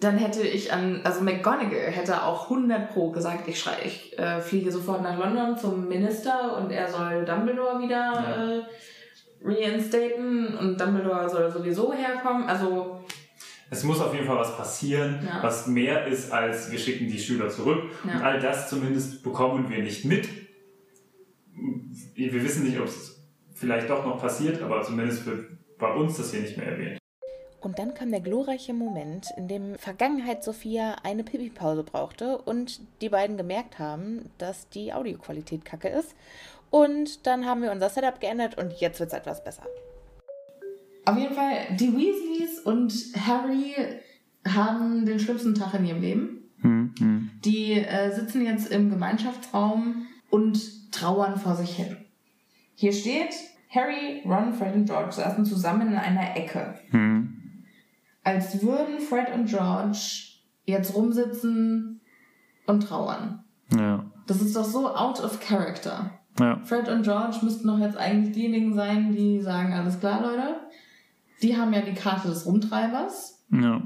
[0.00, 4.40] Dann hätte ich an, also McGonagall hätte auch 100 pro gesagt, ich, schrei, ich äh,
[4.40, 8.58] fliege sofort nach London zum Minister und er soll Dumbledore wieder Ja.
[8.58, 8.62] äh,
[9.44, 12.44] reinstaten und Dumbledore soll sowieso herkommen.
[12.48, 13.00] Also,
[13.70, 15.42] Es muss auf jeden Fall was passieren, Ja.
[15.42, 17.82] was mehr ist als wir schicken die Schüler zurück.
[18.04, 18.12] Ja.
[18.14, 20.28] Und all das zumindest bekommen wir nicht mit.
[22.14, 23.20] Wir wissen nicht, ob es
[23.54, 25.44] vielleicht doch noch passiert, aber zumindest wird
[25.78, 26.98] bei uns das hier nicht mehr erwähnt.
[27.60, 33.08] Und dann kam der glorreiche Moment, in dem Vergangenheit Sophia eine Pipi-Pause brauchte und die
[33.08, 36.14] beiden gemerkt haben, dass die Audioqualität kacke ist.
[36.70, 39.64] Und dann haben wir unser Setup geändert und jetzt wird es etwas besser.
[41.04, 42.92] auf jeden Fall, die Weasleys und
[43.26, 43.74] Harry
[44.46, 46.50] haben den schlimmsten Tag in ihrem Leben.
[46.60, 51.96] Hm, Die äh, sitzen jetzt im Gemeinschaftsraum und trauern vor sich hin.
[52.74, 53.34] Hier steht,
[53.78, 56.74] Harry, Ron, Fred und George saßen zusammen in einer Ecke.
[56.90, 57.64] hm,
[58.24, 59.98] Als würden Fred und George
[60.64, 62.00] jetzt rumsitzen
[62.66, 63.44] und trauern.
[63.74, 66.10] Ja, Das ist doch so out of character.
[66.40, 66.60] ja.
[66.64, 70.56] Fred und George müssten doch jetzt eigentlich diejenigen sein, die sagen, alles klar, Leute.
[71.42, 73.44] Die haben ja die Karte des Rumtreibers.
[73.50, 73.82] ja.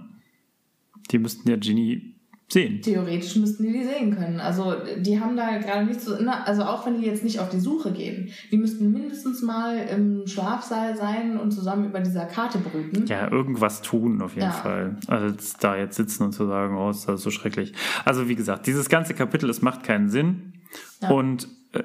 [1.10, 2.11] Die müssten ja Ginny
[2.52, 2.82] sehen.
[2.82, 4.40] Theoretisch müssten die die sehen können.
[4.40, 7.48] Also die haben da gerade nicht so, na, also auch wenn die jetzt nicht auf
[7.48, 12.58] die Suche gehen, die müssten mindestens mal im Schlafsaal sein und zusammen über dieser Karte
[12.58, 13.06] brüten.
[13.06, 14.52] Ja, irgendwas tun auf jeden Ja.
[14.52, 14.96] Fall.
[15.06, 17.72] Als da jetzt sitzen und zu sagen, oh, ist das so schrecklich.
[18.04, 20.52] Also wie gesagt, dieses ganze Kapitel, es macht keinen Sinn.
[21.00, 21.10] Ja.
[21.10, 21.82] Und äh,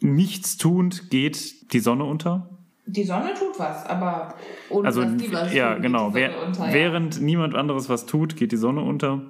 [0.00, 2.48] nichts tuend geht die Sonne unter.
[2.86, 4.34] Die Sonne tut was, aber
[4.68, 6.06] ohne Also dass die was ja, tun, genau.
[6.06, 6.30] unter, ja.
[6.72, 9.22] Während niemand anderes was tut, geht die Sonne unter.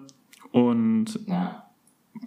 [0.52, 1.70] Und Ja.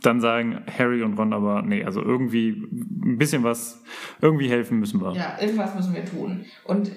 [0.02, 3.84] dann sagen Harry und Ron aber, nee, also irgendwie ein bisschen was,
[4.22, 5.14] irgendwie helfen müssen wir.
[5.14, 6.46] ja, irgendwas müssen wir tun.
[6.66, 6.92] Und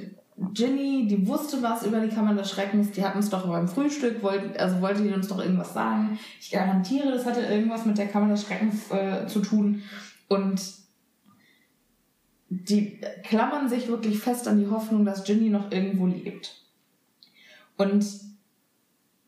[0.53, 4.23] Ginny, die wusste was über die Kammer des Schreckens, die hat uns doch beim Frühstück,
[4.23, 6.19] wollte, also wollte die uns doch irgendwas sagen.
[6.41, 9.83] Ich garantiere, das hatte irgendwas mit der Kammer des Schreckens äh, zu tun.
[10.29, 10.61] Und
[12.49, 16.63] die klammern sich wirklich fest an die Hoffnung, dass Ginny noch irgendwo lebt.
[17.77, 18.07] Und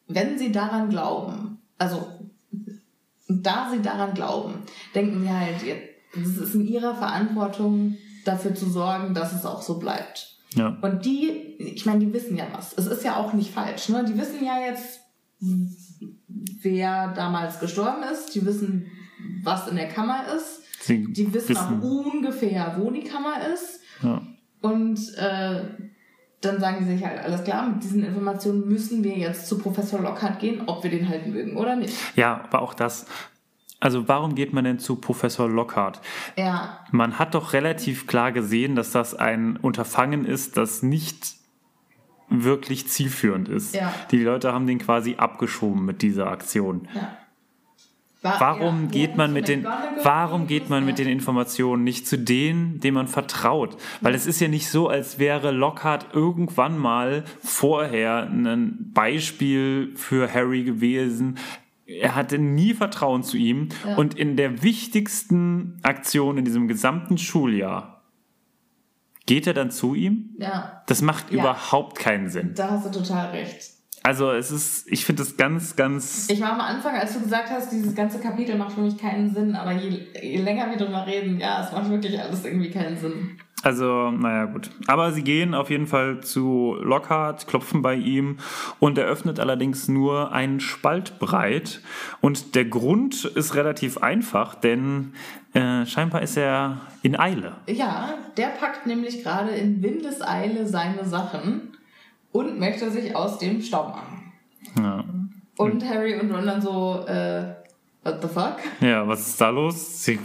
[0.08, 2.06] wenn sie daran glauben, also
[3.28, 4.62] da sie daran glauben,
[4.94, 5.56] denken sie halt,
[6.20, 10.36] es ist in ihrer Verantwortung, dafür zu sorgen, dass es auch so bleibt.
[10.54, 10.76] Ja.
[10.80, 12.76] Und die, ich meine, die wissen ja was.
[12.76, 13.88] Es ist ja auch nicht falsch.
[13.88, 14.04] Ne?
[14.04, 15.00] Die wissen ja jetzt,
[16.62, 18.34] wer damals gestorben ist.
[18.34, 18.86] Die wissen,
[19.42, 20.62] was in der Kammer ist.
[20.80, 23.80] Sie Die wissen, auch ungefähr, wo die Kammer ist.
[24.02, 24.22] ja.
[24.60, 25.62] Und äh,
[26.40, 30.00] dann sagen sie sich halt, alles klar, mit diesen Informationen müssen wir jetzt zu Professor
[30.00, 31.94] Lockhart gehen, ob wir den halten mögen oder nicht.
[32.16, 33.06] ja, aber auch das.
[33.80, 36.00] Also warum geht man denn zu Professor Lockhart?
[36.36, 41.36] Ja, Man hat doch relativ klar gesehen, dass das ein Unterfangen ist, das nicht
[42.28, 43.74] wirklich zielführend ist.
[43.74, 43.92] Ja.
[44.10, 46.88] Die Leute haben den quasi abgeschoben mit dieser Aktion.
[46.94, 47.16] ja.
[48.28, 49.64] Wa- Warum ja, geht man mit den
[50.02, 53.76] Warum geht man mit den Informationen nicht zu denen, denen man vertraut?
[54.00, 60.32] Weil es ist ja nicht so, als wäre Lockhart irgendwann mal vorher ein Beispiel für
[60.32, 61.38] Harry gewesen.
[61.86, 63.96] Er hatte nie Vertrauen zu ihm Ja.
[63.96, 68.02] und in der wichtigsten Aktion in diesem gesamten Schuljahr
[69.26, 70.30] geht er dann zu ihm?
[70.38, 71.40] Ja, Das macht Ja.
[71.40, 72.52] überhaupt keinen Sinn.
[72.54, 73.77] da hast du total recht.
[74.02, 77.50] Also es ist, ich finde das ganz, ganz Ich war am Anfang, als du gesagt
[77.50, 81.06] hast, dieses ganze Kapitel macht für mich keinen Sinn, aber je, je länger wir drüber
[81.06, 83.38] reden, ja, es macht wirklich alles irgendwie keinen Sinn.
[83.62, 84.70] Also, naja, gut.
[84.86, 88.38] Aber sie gehen auf jeden Fall zu Lockhart, klopfen bei ihm
[88.78, 91.80] und er öffnet allerdings nur einen Spalt breit.
[92.20, 95.12] Und der Grund ist relativ einfach, denn
[95.54, 97.56] äh, scheinbar ist er in Eile.
[97.66, 101.76] Ja, der packt nämlich gerade in Windeseile seine Sachen
[102.32, 104.32] und möchte sich aus dem Staub machen.
[104.76, 105.04] Ja.
[105.56, 107.54] Und Harry und Ron dann so, äh,
[108.04, 108.56] what the fuck?
[108.80, 110.04] Ja, was ist da los?
[110.04, 110.18] Sie,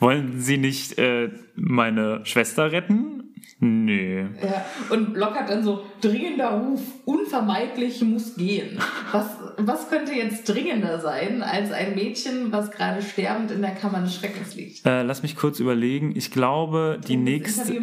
[0.00, 3.27] wollen Sie nicht äh, meine Schwester retten?
[3.60, 4.20] Nee.
[4.42, 8.78] Ja, und Lockhart dann so, dringender Ruf, unvermeidlich muss gehen.
[9.12, 14.00] Was, was könnte jetzt dringender sein, als ein Mädchen, was gerade sterbend in der Kammer
[14.00, 14.86] des Schreckens liegt?
[14.86, 16.12] Äh, lass mich kurz überlegen.
[16.14, 17.80] Ich glaube, die nächste,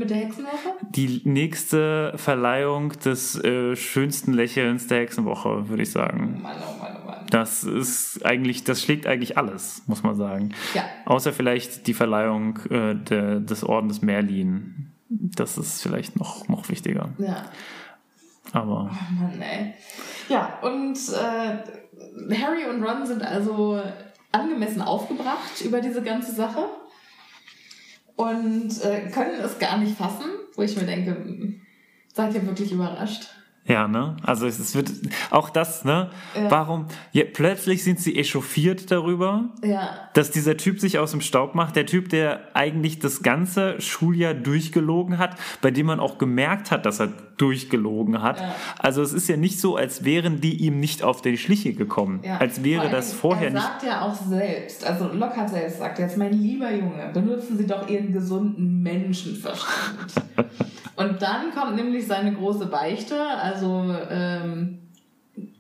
[0.91, 6.38] die nächste Verleihung des äh, schönsten Lächelns der Hexenwoche, würde ich sagen.
[6.38, 7.26] Oh Mann, oh Mann, oh Mann.
[7.30, 10.50] Das ist eigentlich, das schlägt eigentlich alles, muss man sagen.
[10.74, 10.84] Ja.
[11.06, 14.91] Außer vielleicht die Verleihung äh, der, des Ordens Merlin.
[15.10, 17.13] Das ist vielleicht noch, noch wichtiger.
[17.18, 17.50] Ja.
[18.52, 18.89] Aber.
[18.91, 19.74] Oh Mann, ey.
[20.30, 23.82] Ja, und äh, Harry und Ron sind also
[24.32, 26.68] angemessen aufgebracht über diese ganze Sache
[28.15, 31.62] und äh, können es gar nicht fassen, wo ich mir denke, hm,
[32.13, 33.30] seid ihr wirklich überrascht?
[33.67, 34.15] Ja, ne?
[34.21, 34.91] Also es, es wird
[35.32, 36.12] auch das, ne?
[36.36, 36.51] Ja.
[36.51, 36.86] Warum?
[37.13, 41.75] Ja, plötzlich sind sie echauffiert darüber, Ja, dass dieser Typ sich aus dem Staub macht.
[41.75, 46.86] Der Typ, der eigentlich das ganze Schuljahr durchgelogen hat, bei dem man auch gemerkt hat,
[46.86, 48.39] dass er durchgelogen hat.
[48.39, 48.56] Ja.
[48.78, 52.19] Also es ist ja nicht so, als wären die ihm nicht auf die Schliche gekommen.
[52.23, 52.38] ja.
[52.38, 53.63] Als wäre Vor das allem, vorher er nicht.
[53.63, 57.89] sagt ja auch selbst, also Lockhart selbst sagt jetzt, mein lieber Junge, benutzen Sie doch
[57.89, 60.13] Ihren gesunden Menschenverstand.
[60.98, 64.80] und dann kommt nämlich seine große Beichte, also ähm,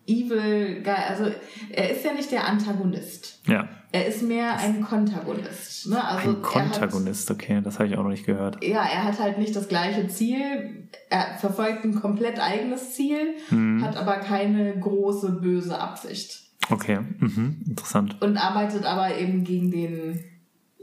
[0.07, 1.31] Evil Guy, also
[1.71, 3.41] er ist ja nicht der Antagonist.
[3.47, 3.67] Ja.
[3.91, 5.87] Er ist mehr ein Kontagonist.
[5.87, 6.03] Ne?
[6.03, 8.57] Also Ein Kontagonist, okay, das habe ich auch noch nicht gehört.
[8.57, 10.87] Hat, ja, er hat halt nicht das gleiche Ziel.
[11.09, 13.83] Er verfolgt ein komplett eigenes Ziel, Mhm.
[13.83, 16.41] hat aber keine große böse Absicht.
[16.69, 17.63] Okay, mhm.
[17.67, 18.21] interessant.
[18.21, 20.23] Und arbeitet aber eben gegen den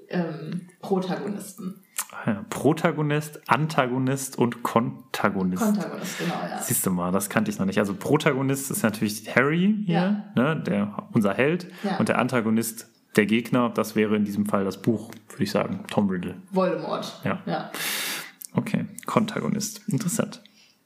[0.09, 1.82] ähm, Protagonisten.
[2.26, 5.62] Ja, Protagonist, Antagonist und Kontagonist.
[5.62, 6.59] Kontagonist, genau, ja.
[6.59, 7.78] Siehst du mal, das kannte ich noch nicht.
[7.78, 11.66] Also Protagonist ist natürlich Harry hier, ne, der, unser Held.
[11.83, 11.96] Ja.
[11.96, 15.81] Und der Antagonist, der Gegner, das wäre in diesem Fall das Buch, würde ich sagen,
[15.90, 16.37] Tom Riddle.
[16.50, 17.20] Voldemort.
[17.24, 17.40] Ja.
[17.46, 17.70] Ja,
[18.55, 19.81] Okay, Kontagonist.
[19.88, 20.42] Interessant.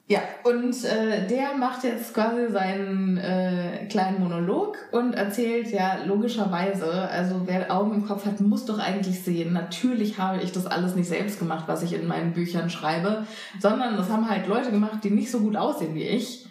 [0.07, 0.21] Ja.
[0.43, 7.41] und äh, der macht jetzt quasi seinen äh, kleinen Monolog und erzählt ja logischerweise, also
[7.45, 11.09] wer Augen im Kopf hat, muss doch eigentlich sehen, natürlich habe ich das alles nicht
[11.09, 13.25] selbst gemacht, was ich in meinen Büchern schreibe,
[13.59, 16.45] sondern das haben halt Leute gemacht, die nicht so gut aussehen wie ich.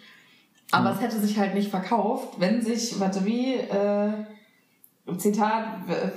[0.71, 4.09] Aber es hätte sich halt nicht verkauft, wenn sich, warte wie, äh,
[5.15, 5.65] Zitat,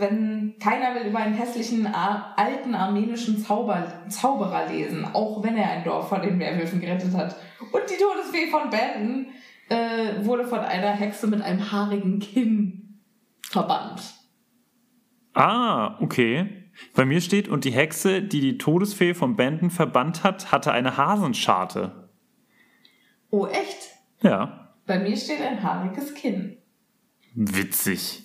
[0.01, 5.85] wenn keiner will über einen hässlichen alten armenischen Zauber, Zauberer lesen, auch wenn er ein
[5.85, 7.37] Dorf vor den Werwölfen gerettet hat.
[7.73, 9.27] Und die Todesfee von Bandon
[9.69, 12.99] äh, wurde von einer Hexe mit einem haarigen Kinn
[13.43, 14.03] verbannt.
[15.35, 16.65] Ah, okay.
[16.95, 20.97] Bei mir steht, und die Hexe, die die Todesfee vom Banden verbannt hat, hatte eine
[20.97, 22.09] Hasenscharte.
[23.31, 23.91] Oh, echt?
[24.23, 26.57] Ja, Bei mir steht ein haariges Kinn.
[27.35, 28.25] witzig.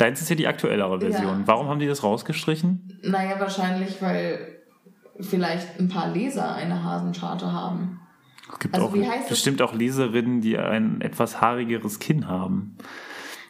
[0.00, 1.40] Deins ist ja die aktuellere Version.
[1.40, 1.46] Ja.
[1.46, 2.98] Warum haben die das rausgestrichen?
[3.02, 4.62] Naja, wahrscheinlich, weil
[5.20, 8.00] vielleicht ein paar Leser eine Hasenscharte haben.
[8.52, 9.28] Es gibt Also auch wie heißt es?
[9.28, 12.76] bestimmt auch Leserinnen, die ein etwas haarigeres Kinn haben.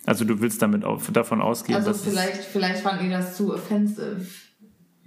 [0.06, 3.54] Also du willst damit auf, davon ausgehen, Also dass vielleicht, vielleicht fanden die das zu
[3.54, 4.26] offensive.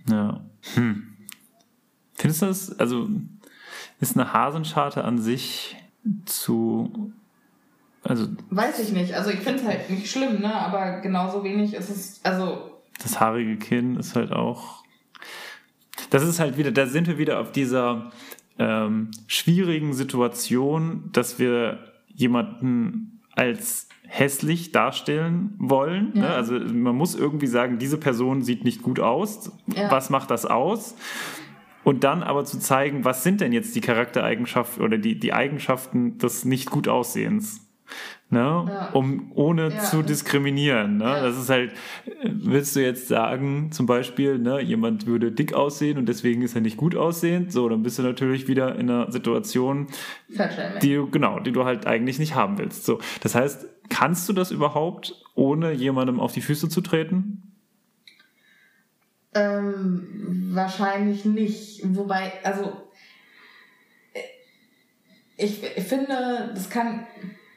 [0.09, 0.39] ja.
[0.75, 1.09] Hm.
[2.15, 2.79] Findest du das?
[2.79, 3.09] Also
[3.99, 5.75] ist eine Hasenscharte an sich
[6.25, 7.11] zu
[8.03, 9.13] also Weiß ich nicht.
[9.13, 10.53] Also ich finde es halt nicht schlimm, ne?
[10.53, 12.19] Aber genauso wenig ist es.
[12.23, 14.83] Also, das haarige Kinn ist halt auch.
[16.09, 18.11] Das ist halt wieder, da sind wir wieder auf dieser
[18.59, 26.11] ähm, schwierigen Situation, dass wir jemanden als hässlich darstellen wollen.
[26.13, 26.21] Ne?
[26.21, 26.35] Ja.
[26.35, 29.51] Also man muss irgendwie sagen, diese Person sieht nicht gut aus.
[29.75, 29.89] Ja.
[29.89, 30.95] Was macht das aus?
[31.83, 36.17] Und dann aber zu zeigen, was sind denn jetzt die Charaktereigenschaften oder die, die Eigenschaften
[36.17, 37.63] des nicht gut Aussehens?
[38.29, 38.39] Ne?
[38.39, 38.89] Ja.
[38.93, 39.79] Um ohne Ja.
[39.79, 40.97] zu diskriminieren.
[40.97, 41.03] Ne?
[41.03, 41.21] Ja.
[41.21, 41.73] Das ist halt,
[42.23, 46.61] willst du jetzt sagen, zum Beispiel, ne, jemand würde dick aussehen und deswegen ist er
[46.61, 49.87] nicht gut aussehend, so, dann bist du natürlich wieder in einer Situation,
[50.81, 52.85] die du, genau, die du halt eigentlich nicht haben willst.
[52.85, 57.53] So, das heißt, kannst du das überhaupt, ohne jemandem auf die Füße zu treten?
[59.35, 61.81] Ähm, wahrscheinlich nicht.
[61.95, 62.73] Wobei, also
[64.13, 64.19] äh,
[65.37, 67.05] ich, ich finde, das kann,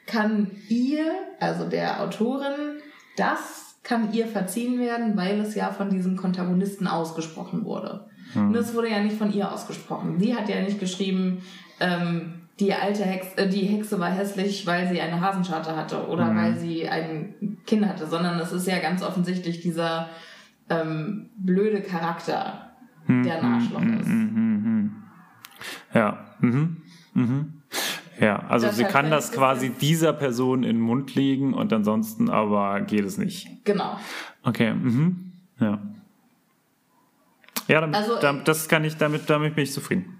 [0.07, 1.05] kann ihr,
[1.41, 2.81] also der Autorin,
[3.17, 8.07] das kann ihr verziehen werden, weil es ja von diesem Kontagonisten ausgesprochen wurde.
[8.35, 10.19] Und das wurde ja nicht von ihr ausgesprochen.
[10.19, 11.39] Sie hat ja nicht geschrieben,
[11.79, 16.25] ähm, die alte Hexe, äh, die Hexe war hässlich, weil sie eine Hasenscharte hatte oder
[16.33, 16.37] Mhm.
[16.37, 20.09] weil sie ein Kind hatte, sondern es ist ja ganz offensichtlich dieser
[20.69, 22.73] ähm, blöde Charakter,
[23.09, 24.09] der ein Arschloch ist.
[24.09, 24.33] Mhm,
[24.65, 24.93] mhm.
[25.95, 26.27] Ja.
[26.41, 26.79] Mhm.
[27.15, 27.63] Mhm.
[28.19, 32.81] Ja, also sie kann das quasi dieser Person in den Mund legen und ansonsten aber
[32.81, 33.65] geht es nicht.
[33.65, 33.99] Genau.
[34.43, 35.33] Okay, mhm.
[35.61, 35.79] Ja.
[37.69, 40.17] Ja, damit, also, das kann ich, damit, damit bin ich zufrieden.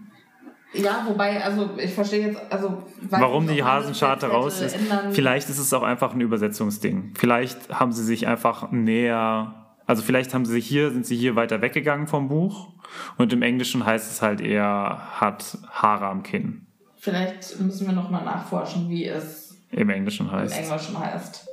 [0.73, 4.77] Ja, wobei, also ich verstehe jetzt, also warum die Hasenscharte raus ist.
[5.13, 7.15] Vielleicht ist es auch einfach ein Übersetzungsding.
[7.17, 11.37] Vielleicht haben sie sich einfach näher, also vielleicht haben sie sich hier, sind sie hier
[11.37, 12.75] weiter weggegangen vom Buch
[13.17, 16.66] und im Englischen heißt es halt eher hat Haare am Kinn.
[17.07, 20.59] Vielleicht müssen wir nochmal nachforschen, wie es im Englischen heißt.
[20.59, 21.49] Im Englischen heißt.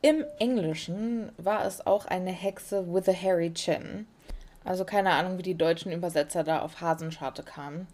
[0.00, 4.06] Im Englischen war es auch eine Hexe with a hairy chin.
[4.62, 7.88] Also keine Ahnung, wie die deutschen Übersetzer da auf Hasenscharte kamen.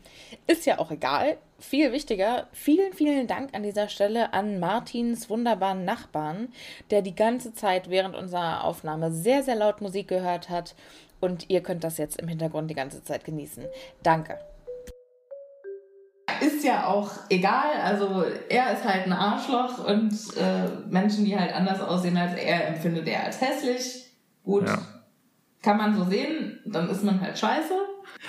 [0.47, 1.39] Ist ja auch egal.
[1.59, 6.49] Viel wichtiger, vielen, vielen Dank an dieser Stelle an Martins wunderbaren Nachbarn,
[6.91, 10.75] der die ganze Zeit während unserer Aufnahme sehr, sehr laut Musik gehört hat.
[11.21, 13.65] Und ihr könnt das jetzt im Hintergrund die ganze Zeit genießen.
[14.03, 14.39] Danke.
[16.61, 17.71] Ist ja auch egal.
[17.83, 22.69] Also er ist halt ein Arschloch und äh, Menschen, die halt anders aussehen als er,
[22.69, 24.13] empfindet er als hässlich.
[24.45, 24.67] Gut.
[24.67, 24.79] Ja
[25.63, 27.75] kann man so sehen, dann ist man halt scheiße.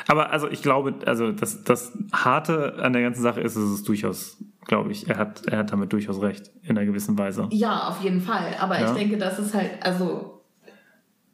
[0.08, 3.84] Aber also ich glaube, also das, das Harte an der ganzen Sache ist, ist es
[3.84, 7.48] durchaus, glaube ich, er hat, er hat damit durchaus recht, in einer gewissen Weise.
[7.52, 8.56] Ja, auf jeden Fall.
[8.60, 8.88] Aber ja.
[8.88, 10.44] ich denke, das ist halt, also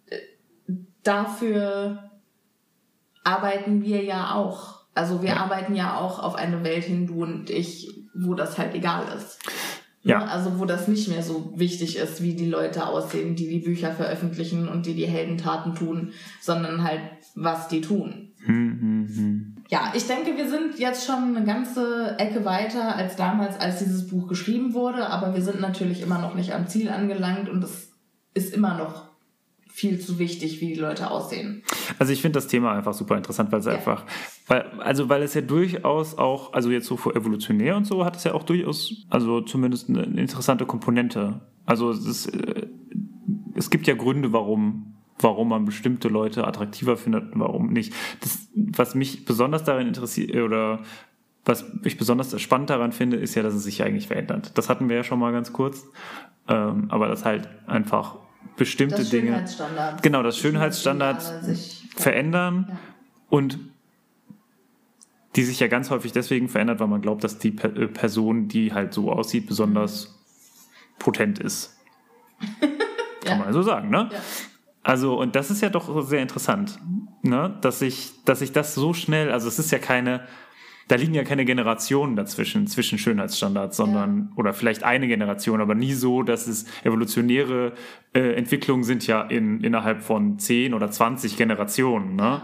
[0.08, 0.18] äh,
[1.04, 2.12] dafür
[3.24, 4.77] arbeiten wir ja auch.
[4.98, 5.38] Also wir ja.
[5.38, 9.40] arbeiten ja auch auf eine Welt hin, du und ich, wo das halt egal ist.
[10.02, 10.20] Ja.
[10.20, 10.32] Ne?
[10.32, 13.92] Also wo das nicht mehr so wichtig ist, wie die Leute aussehen, die die Bücher
[13.92, 17.02] veröffentlichen und die die Heldentaten tun, sondern halt,
[17.36, 18.32] was die tun.
[18.46, 19.56] Hm, hm, hm.
[19.70, 24.08] Ja, ich denke, wir sind jetzt schon eine ganze Ecke weiter als damals, als dieses
[24.08, 27.92] Buch geschrieben wurde, aber wir sind natürlich immer noch nicht am Ziel angelangt und es
[28.34, 29.07] ist immer noch
[29.78, 31.62] viel zu wichtig, wie die Leute aussehen.
[32.00, 33.74] Also ich finde das Thema einfach super interessant, weil es ja.
[33.74, 34.06] einfach,
[34.48, 38.16] weil, also weil es ja durchaus auch, also jetzt so vor evolutionär und so hat
[38.16, 41.42] es ja auch durchaus, also zumindest eine interessante Komponente.
[41.68, 42.66] Also es, ist, äh,
[43.54, 47.92] es gibt ja Gründe, warum warum man bestimmte Leute attraktiver findet und warum nicht.
[48.22, 50.82] Das, was mich besonders daran interessiert oder
[51.44, 54.52] was ich besonders spannend daran finde, ist ja, dass es sich eigentlich verändert.
[54.56, 55.88] Das hatten wir ja schon mal ganz kurz,
[56.48, 58.18] ähm, aber das halt einfach
[58.56, 59.46] bestimmte das Dinge.
[60.02, 61.22] Genau, das Schönheitsstandard
[61.96, 62.78] verändern ja.
[63.30, 63.60] und
[65.36, 68.74] die sich ja ganz häufig deswegen verändert, weil man glaubt, dass die äh, Person, die
[68.74, 71.00] halt so aussieht, besonders mhm.
[71.00, 71.78] potent ist.
[73.24, 73.46] Kann ja.
[73.46, 74.10] man so sagen, ne?
[74.12, 74.20] Ja.
[74.88, 76.80] Also, und das ist ja doch sehr interessant,
[77.22, 77.58] ne?
[77.60, 80.26] dass ich, dass ich das so schnell, also es ist ja keine,
[80.88, 84.38] da liegen ja keine Generationen dazwischen, zwischen Schönheitsstandards, sondern, ja.
[84.38, 87.74] oder vielleicht eine Generation, aber nie so, dass es evolutionäre
[88.14, 92.16] äh, Entwicklungen sind ja in, innerhalb von 10 oder 20 Generationen.
[92.16, 92.42] Ne?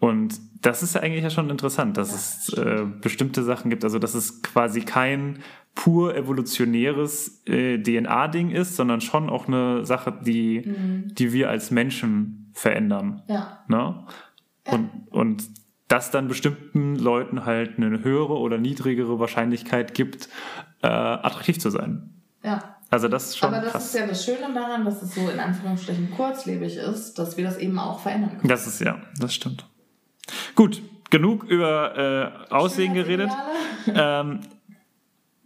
[0.00, 2.10] Und das ist ja eigentlich ja schon interessant, dass
[2.48, 5.38] ja, es äh, bestimmte Sachen gibt, also dass es quasi kein
[5.74, 11.14] pur evolutionäres äh, DNA-Ding ist, sondern schon auch eine Sache, die, mhm.
[11.14, 13.22] die wir als Menschen verändern.
[13.28, 13.64] Ja.
[13.68, 14.04] Ne?
[14.70, 15.44] Und, und
[15.94, 20.28] das dann bestimmten Leuten halt eine höhere oder niedrigere Wahrscheinlichkeit gibt,
[20.82, 22.10] äh, attraktiv zu sein.
[22.42, 22.76] Ja.
[22.90, 23.86] Also das ist schon Aber das krass.
[23.86, 27.58] ist ja das Schöne daran, dass es so in Anführungsstrichen kurzlebig ist, dass wir das
[27.58, 28.48] eben auch verändern können.
[28.48, 29.66] Das ist ja, das stimmt.
[30.56, 33.30] Gut, genug über äh, Aussehen geredet.
[33.86, 34.40] Ähm,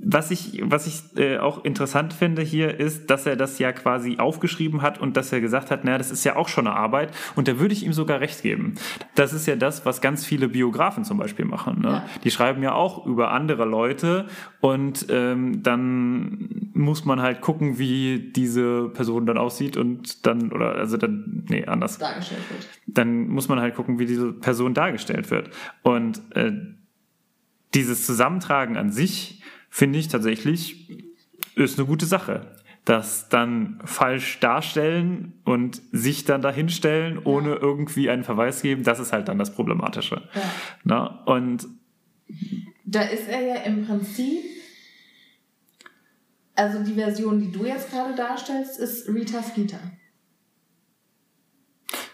[0.00, 4.18] was ich, was ich äh, auch interessant finde hier ist, dass er das ja quasi
[4.18, 7.12] aufgeschrieben hat und dass er gesagt hat, naja, das ist ja auch schon eine Arbeit
[7.34, 8.76] und da würde ich ihm sogar recht geben.
[9.16, 11.80] Das ist ja das, was ganz viele Biografen zum Beispiel machen.
[11.80, 11.88] Ne?
[11.88, 12.06] Ja.
[12.22, 14.26] Die schreiben ja auch über andere Leute
[14.60, 20.76] und ähm, dann muss man halt gucken, wie diese Person dann aussieht und dann, oder
[20.76, 21.98] also dann, nee, anders.
[21.98, 22.68] Dargestellt wird.
[22.86, 25.50] Dann muss man halt gucken, wie diese Person dargestellt wird.
[25.82, 26.52] Und äh,
[27.74, 31.06] dieses Zusammentragen an sich finde ich tatsächlich,
[31.54, 32.54] ist eine gute Sache.
[32.84, 37.56] Das dann falsch darstellen und sich dann dahinstellen, ohne ja.
[37.60, 40.28] irgendwie einen Verweis geben, das ist halt dann das Problematische.
[40.34, 40.42] Ja.
[40.84, 41.66] Na, und
[42.84, 44.42] da ist er ja im Prinzip,
[46.54, 49.80] also die Version, die du jetzt gerade darstellst, ist Rita Skeeter.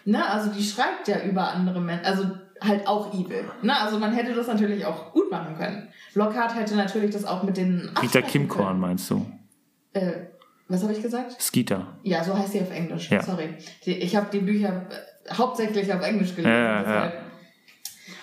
[0.03, 2.37] Ne, also die schreibt ja über andere Menschen, also
[2.67, 3.45] halt auch evil.
[3.61, 3.79] Ne?
[3.79, 5.89] Also man hätte das natürlich auch gut machen können.
[6.13, 9.25] Lockhart hätte natürlich das auch mit den Skeeter Kimkorn meinst du?
[9.93, 10.11] Äh,
[10.67, 11.41] was habe ich gesagt?
[11.41, 11.87] Skeeter.
[12.03, 13.11] Ja, so heißt sie auf Englisch.
[13.11, 13.21] Ja.
[13.21, 13.55] Sorry.
[13.85, 16.51] Ich habe die Bücher äh, hauptsächlich auf Englisch gelesen.
[16.51, 17.11] Ja, ja,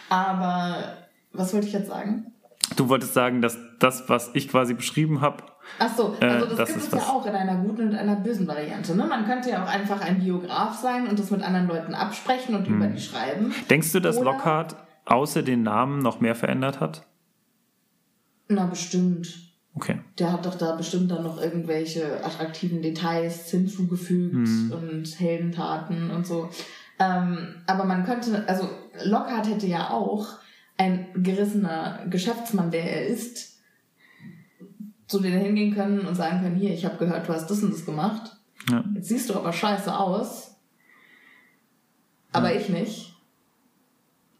[0.08, 0.96] Aber
[1.32, 2.32] was wollte ich jetzt sagen?
[2.76, 5.44] Du wolltest sagen, dass das, was ich quasi beschrieben habe.
[5.78, 8.16] Ach so, äh, also das, das gibt es ja auch in einer guten und einer
[8.16, 8.94] bösen Variante.
[8.94, 9.06] Ne?
[9.06, 12.66] Man könnte ja auch einfach ein Biograf sein und das mit anderen Leuten absprechen und
[12.66, 12.76] hm.
[12.76, 13.54] über die schreiben.
[13.70, 17.06] Denkst du, dass Oder Lockhart außer den Namen noch mehr verändert hat?
[18.48, 19.28] Na, bestimmt.
[19.74, 20.00] Okay.
[20.18, 24.72] Der hat doch da bestimmt dann noch irgendwelche attraktiven Details hinzugefügt Mhm.
[24.72, 26.50] und Heldentaten und so.
[26.98, 28.68] Ähm, aber man könnte, also
[29.04, 30.26] Lockhart hätte ja auch
[30.76, 33.51] ein gerissener Geschäftsmann, der er ist,
[35.12, 37.72] zu denen hingehen können und sagen können, hier, ich habe gehört, du hast das und
[37.72, 38.36] das gemacht.
[38.70, 38.82] Ja.
[38.94, 40.56] Jetzt siehst du aber scheiße aus.
[42.32, 42.58] Aber Ja.
[42.60, 43.14] ich nicht.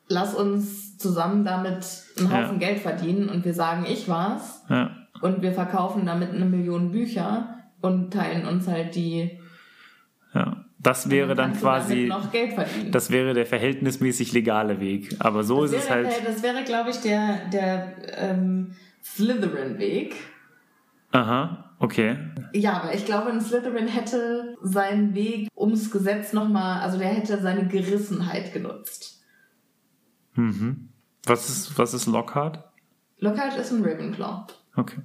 [0.09, 1.87] Lass uns zusammen damit
[2.19, 2.43] einen Ja.
[2.43, 4.63] Haufen Geld verdienen und wir sagen, ich war's.
[4.69, 4.91] Ja.
[5.21, 9.39] Und wir verkaufen damit eine Million Bücher und teilen uns halt die.
[10.35, 10.65] ja.
[10.79, 12.91] Das wäre dann quasi, noch Geld verdienen.
[12.91, 15.15] das wäre der verhältnismäßig legale Weg.
[15.21, 16.09] Aber so das ist es halt.
[16.27, 18.73] Das wäre, glaube ich, der, der ähm,
[19.05, 20.17] Slytherin-Weg.
[21.13, 22.17] Aha, okay.
[22.53, 27.41] Ja, aber ich glaube, ein Slytherin hätte seinen Weg ums Gesetz nochmal, also der hätte
[27.41, 29.23] seine Gerissenheit genutzt.
[30.35, 30.89] Mhm.
[31.27, 32.65] Was ist, was ist Lockhart?
[33.19, 34.47] Lockhart ist ein Ravenclaw.
[34.77, 35.01] Okay.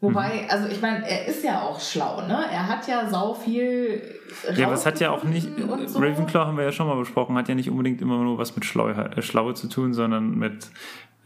[0.00, 0.48] Wobei, Mhm.
[0.48, 2.46] also ich meine, er ist ja auch schlau, ne?
[2.50, 4.02] Er hat ja sau viel.
[4.56, 5.46] Ja, aber es hat ja auch nicht,
[5.86, 5.98] so.
[5.98, 8.64] Ravenclaw haben wir ja schon mal besprochen, hat ja nicht unbedingt immer nur was mit
[8.64, 10.70] Schlauheit, äh, Schlaue zu tun, sondern mit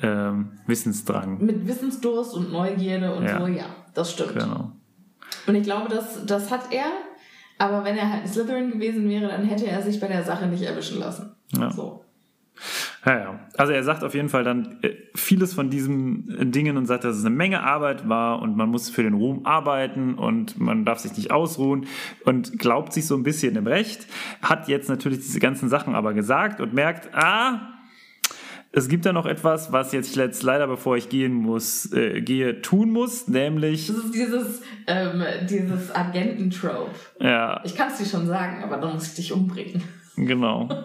[0.02, 1.42] ähm, Wissensdrang.
[1.44, 3.38] Mit Wissensdurst und Neugierde und Ja.
[3.38, 4.34] so, ja, das stimmt.
[4.34, 4.72] Genau.
[5.46, 6.86] Und ich glaube, das, das hat er.
[7.58, 10.46] Aber wenn er halt ein Slytherin gewesen wäre, dann hätte er sich bei der Sache
[10.46, 11.36] nicht erwischen lassen.
[11.52, 11.70] Ja.
[11.70, 12.04] So.
[13.04, 13.40] Ja, ja.
[13.58, 17.04] Also er sagt auf jeden Fall dann äh, vieles von diesen äh, Dingen und sagt,
[17.04, 20.84] dass es eine Menge Arbeit war und man muss für den Ruhm arbeiten und man
[20.84, 21.86] darf sich nicht ausruhen
[22.24, 24.06] und glaubt sich so ein bisschen im Recht,
[24.40, 27.73] hat jetzt natürlich diese ganzen Sachen aber gesagt und merkt, ah,
[28.74, 32.60] es gibt da noch etwas, was jetzt jetzt leider, bevor ich gehen muss, äh, gehe,
[32.60, 36.90] tun muss, nämlich, Das ist dieses, ähm, dieses Agententrope.
[37.20, 39.82] ja, Ich kann es dir schon sagen, aber dann muss ich dich umbringen.
[40.16, 40.68] genau.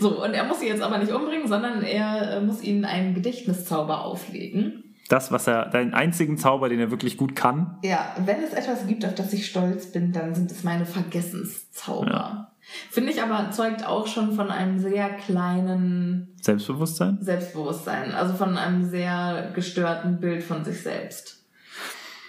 [0.00, 3.14] So, und er muss sie jetzt aber nicht umbringen, sondern er äh, muss ihnen einen
[3.14, 4.84] Gedächtniszauber auflegen.
[5.08, 7.78] Das, was er, den einzigen Zauber, den er wirklich gut kann.
[7.82, 12.10] Ja, wenn es etwas gibt, auf das ich stolz bin, dann sind es meine Vergessenszauber.
[12.10, 12.52] Ja.
[12.90, 17.18] Finde ich aber zeugt auch schon von einem sehr kleinen Selbstbewusstsein?
[17.20, 21.46] Selbstbewusstsein, also von einem sehr gestörten Bild von sich selbst.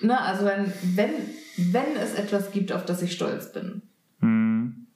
[0.01, 1.11] Ne, also wenn, wenn,
[1.57, 3.81] wenn es etwas gibt, auf das ich stolz bin.
[4.21, 4.87] Hm.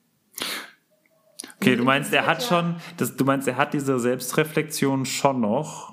[1.57, 5.92] Okay, du meinst, er hat schon, das, du meinst, er hat diese Selbstreflexion schon noch,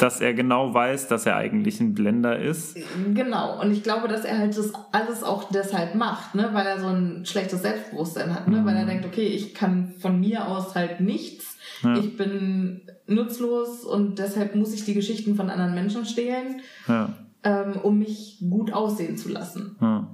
[0.00, 2.76] dass er genau weiß, dass er eigentlich ein Blender ist.
[3.14, 6.48] Genau, und ich glaube, dass er halt das alles auch deshalb macht, ne?
[6.52, 8.64] weil er so ein schlechtes Selbstbewusstsein hat, ne?
[8.64, 11.96] weil er denkt, okay, ich kann von mir aus halt nichts, Ja.
[11.96, 17.10] ich bin nutzlos und deshalb muss ich die Geschichten von anderen Menschen stehlen, Ja,
[17.42, 19.76] ähm, um mich gut aussehen zu lassen.
[19.80, 20.06] ja.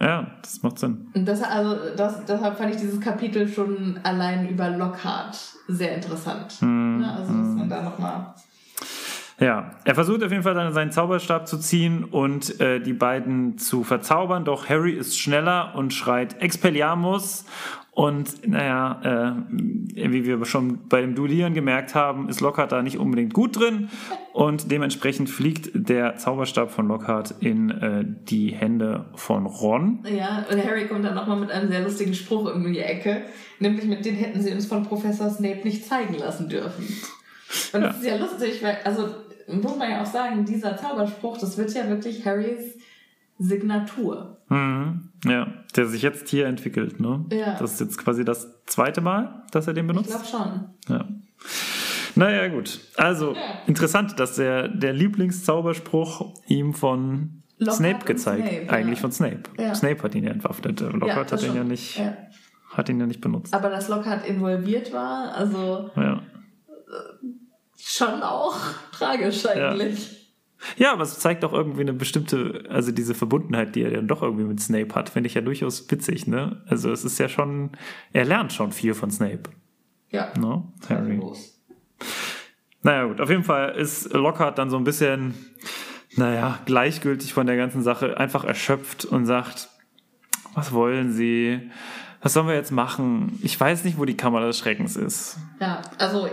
[0.00, 1.08] ja das macht Sinn.
[1.14, 6.60] Und das, also, das, deshalb fand ich dieses Kapitel schon allein über Lockhart sehr interessant.
[6.60, 6.98] Mhm.
[7.00, 7.12] Ne?
[7.12, 8.34] Also, dass man da nochmal.
[9.40, 13.58] Ja, er versucht auf jeden Fall dann seinen Zauberstab zu ziehen und äh, die beiden
[13.58, 17.44] zu verzaubern, doch Harry ist schneller und schreit Expelliarmus
[17.94, 22.98] und naja, äh, wie wir schon bei dem Duellieren gemerkt haben, ist Lockhart da nicht
[22.98, 23.88] unbedingt gut drin
[24.32, 30.04] und dementsprechend fliegt der Zauberstab von Lockhart in äh, die Hände von Ron.
[30.12, 33.22] Ja, und Harry kommt dann nochmal mit einem sehr lustigen Spruch um die Ecke.
[33.60, 36.84] Nämlich mit den hätten sie uns von Professor Snape nicht zeigen lassen dürfen.
[37.72, 39.08] Und das ist ja lustig, weil, also,
[39.48, 42.76] muss man ja auch sagen, dieser Zauberspruch, das wird ja wirklich Harrys
[43.38, 44.38] Signatur.
[44.48, 45.10] Mhm.
[45.24, 45.46] Ja,
[45.76, 47.00] der sich jetzt hier entwickelt.
[47.00, 47.24] Ne?
[47.32, 47.56] Ja.
[47.58, 50.10] Das ist jetzt quasi das zweite Mal, dass er den Ich benutzt.
[50.10, 50.64] glaube schon.
[50.88, 51.08] Ja.
[52.14, 52.78] Naja, gut.
[52.96, 53.34] Also,
[53.66, 58.48] interessant, dass der, der Lieblingszauberspruch ihm von Lockhart Snape gezeigt.
[58.48, 58.70] Snape, ja.
[58.72, 59.42] Eigentlich von Snape.
[59.58, 59.74] Ja.
[59.74, 60.80] Snape hat ihn ja entwaffnet.
[60.80, 62.16] Lockhart Ja, hat ihn ja nicht, Ja.
[62.72, 63.52] hat ihn ja nicht benutzt.
[63.52, 66.22] Aber dass Lockhart involviert war, also Ja.
[67.86, 68.56] Schon auch
[68.92, 70.32] tragisch eigentlich.
[70.76, 74.22] ja, aber es zeigt auch irgendwie eine bestimmte, also diese Verbundenheit, die er dann doch
[74.22, 76.62] irgendwie mit Snape hat, finde ich ja durchaus witzig, ne?
[76.66, 77.70] Also es ist ja schon,
[78.12, 79.50] er lernt schon viel von Snape,
[80.10, 80.32] Ja.
[80.38, 80.62] ne?
[80.88, 81.20] Harry.
[82.82, 85.34] Naja, gut, auf jeden Fall ist Lockhart dann so ein bisschen,
[86.16, 89.68] naja, gleichgültig von der ganzen Sache, einfach erschöpft und sagt,
[90.54, 91.70] was wollen Sie?
[92.20, 93.38] Was sollen wir jetzt machen?
[93.42, 95.36] Ich weiß nicht, wo die Kammer des Schreckens ist.
[95.60, 96.26] Ja, also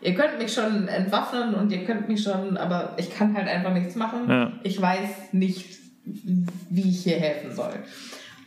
[0.00, 3.72] ihr, könnt mich schon entwaffnen und ihr könnt mich schon, aber ich kann halt einfach
[3.72, 4.28] nichts machen.
[4.28, 4.52] Ja.
[4.62, 7.74] Ich weiß nicht, wie ich hier helfen soll.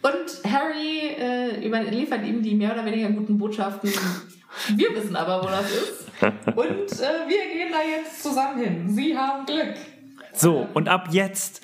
[0.02, 3.90] Und Harry äh, überliefert ihm die mehr oder weniger guten Botschaften.
[4.76, 6.08] Wir wissen aber, wo das ist.
[6.22, 8.90] Und äh, wir gehen da jetzt zusammen hin.
[8.90, 9.76] Sie haben Glück.
[10.34, 11.62] So, und ab jetzt,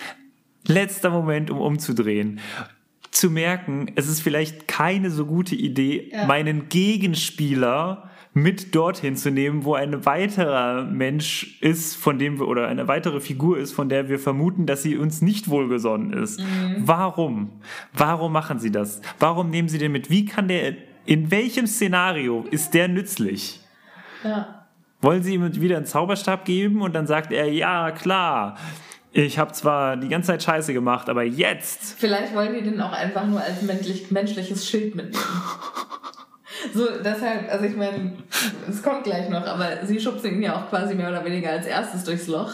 [0.67, 2.39] letzter Moment, um umzudrehen.
[3.11, 6.25] Zu merken, es ist vielleicht keine so gute Idee, Ja.
[6.25, 12.67] meinen Gegenspieler mit dorthin zu nehmen, wo ein weiterer Mensch ist, von dem wir, oder
[12.67, 16.41] eine weitere Figur ist, von der wir vermuten, dass sie uns nicht wohlgesonnen ist.
[16.77, 17.49] Warum?
[17.93, 19.01] Warum machen sie das?
[19.17, 20.09] Warum nehmen sie den mit?
[20.09, 20.75] Wie kann der,
[21.05, 23.61] in welchem Szenario ist der nützlich?
[24.23, 24.65] Ja.
[25.01, 28.57] Wollen sie ihm wieder einen Zauberstab geben und dann sagt er, ja, klar,
[29.11, 31.95] ich habe zwar die ganze Zeit Scheiße gemacht, aber jetzt.
[31.97, 35.23] Vielleicht wollen die den auch einfach nur als menschlich, menschliches Schild mitnehmen.
[36.73, 38.13] So, deshalb, also ich meine,
[38.69, 41.65] es kommt gleich noch, aber sie schubsen ihn ja auch quasi mehr oder weniger als
[41.65, 42.51] erstes durchs Loch.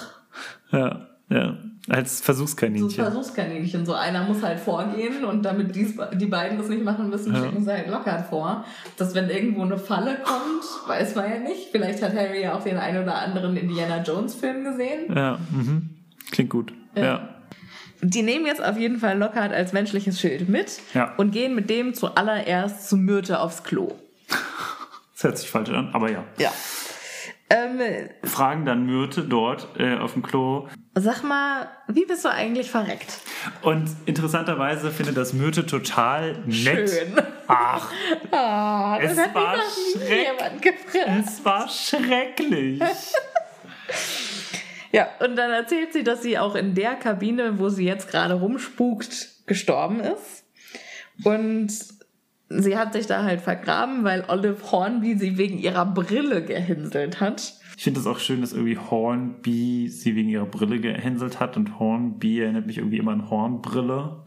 [0.72, 1.58] Ja, ja.
[1.88, 2.90] Als So Versuchskaninchen.
[2.90, 3.86] Versuchskaninchen.
[3.86, 7.44] So einer muss halt vorgehen und damit dies, die beiden das nicht machen müssen, Ja.
[7.44, 8.66] schicken sie halt Lockhart vor.
[8.98, 11.70] Dass wenn irgendwo eine Falle kommt, weiß man ja nicht.
[11.72, 15.16] Vielleicht hat Harry ja auch den ein oder anderen Indiana Jones Film gesehen.
[15.16, 15.92] ja, mhm.
[16.32, 16.74] klingt gut.
[16.96, 17.35] Ja.
[18.02, 21.14] Die nehmen jetzt auf jeden Fall Lockhart als menschliches Schild mit Ja.
[21.18, 23.94] und gehen mit dem zuallererst zu Myrte aufs Klo.
[25.14, 26.24] Das hört sich falsch an, aber ja.
[26.38, 26.52] Ja.
[27.50, 27.80] Ähm,
[28.24, 30.68] Fragen dann Myrte dort äh, auf dem Klo.
[30.96, 33.20] sag mal, wie bist du eigentlich verreckt?
[33.62, 36.90] Und interessanterweise findet das Myrte total nett.
[36.90, 37.14] Schön.
[37.48, 37.92] Ach,
[38.32, 40.74] das Es war schreck-
[41.28, 42.82] es war schrecklich.
[44.96, 48.36] Ja, und dann erzählt sie, dass sie auch in der Kabine, wo sie jetzt gerade
[48.36, 50.46] rumspukt, gestorben ist.
[51.26, 51.70] Und
[52.48, 57.56] sie hat sich da halt vergraben, weil Olive Hornby sie wegen ihrer Brille gehänselt hat.
[57.76, 61.78] Ich finde es auch schön, dass irgendwie Hornby sie wegen ihrer Brille gehänselt hat und
[61.78, 64.24] Hornby erinnert mich irgendwie immer an Hornbrille.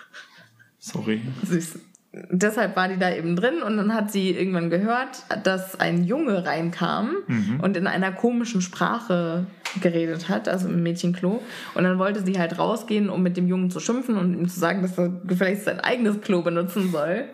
[0.78, 1.20] Sorry.
[1.44, 1.78] Süß.
[2.12, 6.44] Deshalb war die da eben drin und dann hat sie irgendwann gehört, dass ein Junge
[6.44, 7.14] reinkam
[7.62, 9.46] und in einer komischen Sprache
[9.80, 11.40] geredet hat, also im Mädchenklo.
[11.74, 14.58] Und dann wollte sie halt rausgehen, um mit dem Jungen zu schimpfen und ihm zu
[14.58, 17.26] sagen, dass er vielleicht sein eigenes Klo benutzen soll.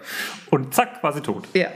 [0.50, 1.48] Und zack, war sie tot.
[1.54, 1.68] Ja.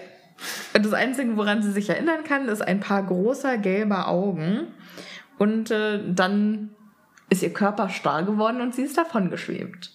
[0.75, 4.67] Und das Einzige, woran sie sich erinnern kann, ist ein paar großer gelber Augen.
[5.39, 6.71] Und äh, dann
[7.31, 9.91] ist ihr Körper starr geworden und sie ist davon geschwebt.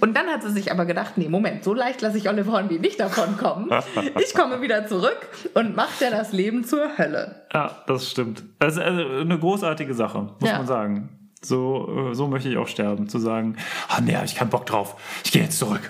[0.00, 2.78] Und dann hat sie sich aber gedacht, nee, Moment, so leicht lasse ich Olive Hornby
[2.78, 3.70] nicht davon kommen.
[4.20, 7.46] Ich komme wieder zurück und mache dir das Leben zur Hölle.
[7.52, 8.42] Ja, das stimmt.
[8.58, 10.58] Das ist also eine großartige Sache, muss Ja.
[10.58, 11.08] man sagen.
[11.40, 13.08] So, äh, so möchte ich auch sterben.
[13.08, 13.56] Zu sagen,
[13.88, 14.96] ah nee, hab ich keinen Bock drauf.
[15.24, 15.80] Ich gehe jetzt zurück.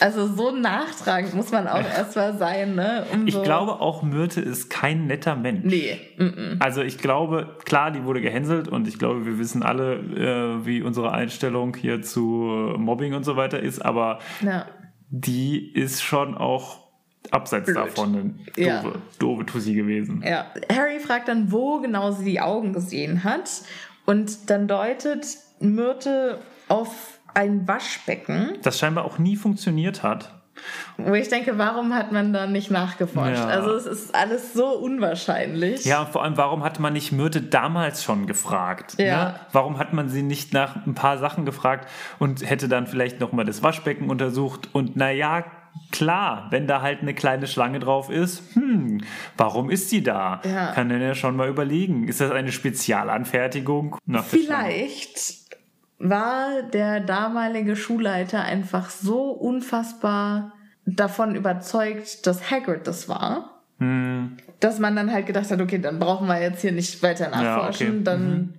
[0.00, 3.04] Also so nachtragend muss man auch erstmal sein, ne?
[3.12, 5.64] Um Ich so glaube, auch Myrte ist kein netter Mensch.
[5.64, 5.98] Nee.
[6.18, 10.66] Mm Also ich glaube, klar, die wurde gehänselt und ich glaube, wir wissen alle, äh,
[10.66, 12.22] wie unsere Einstellung hier zu
[12.78, 14.46] Mobbing und so weiter ist, aber -mm.
[14.46, 14.66] Ja.
[15.10, 16.78] die ist schon auch
[17.30, 17.76] abseits Blöd.
[17.76, 18.22] davon eine
[18.56, 18.82] doofe, Ja.
[19.18, 20.24] doofe Tussi gewesen.
[20.26, 20.46] Ja.
[20.74, 23.50] Harry fragt dann, wo genau sie die Augen gesehen hat.
[24.06, 25.26] Und dann deutet
[25.60, 26.38] Myrte
[26.68, 30.34] auf ein Waschbecken, Das scheinbar auch nie funktioniert hat.
[30.98, 33.38] wo ich denke, warum hat man da nicht nachgeforscht?
[33.38, 33.46] Ja.
[33.46, 35.84] Also es ist alles so unwahrscheinlich.
[35.86, 38.96] Ja, und vor allem, warum hat man nicht Myrte damals schon gefragt?
[38.98, 39.24] Ja.
[39.24, 39.34] Ne?
[39.52, 43.44] Warum hat man sie nicht nach ein paar Sachen gefragt und hätte dann vielleicht nochmal
[43.46, 44.68] das Waschbecken untersucht?
[44.72, 45.44] Und naja,
[45.92, 49.02] klar, wenn da halt eine kleine Schlange drauf ist, hm,
[49.38, 50.40] warum ist sie da?
[50.44, 50.72] Ja.
[50.72, 52.06] Kann man ja schon mal überlegen.
[52.06, 53.96] Ist das eine Spezialanfertigung?
[54.04, 54.24] Nach?
[54.24, 55.39] Vielleicht
[56.00, 64.78] war der damalige Schulleiter einfach so unfassbar davon überzeugt, dass Hagrid das war, Hm, dass
[64.78, 67.96] man dann halt gedacht hat, okay, dann brauchen wir jetzt hier nicht weiter nachforschen, okay.
[67.96, 68.04] Mhm.
[68.04, 68.54] dann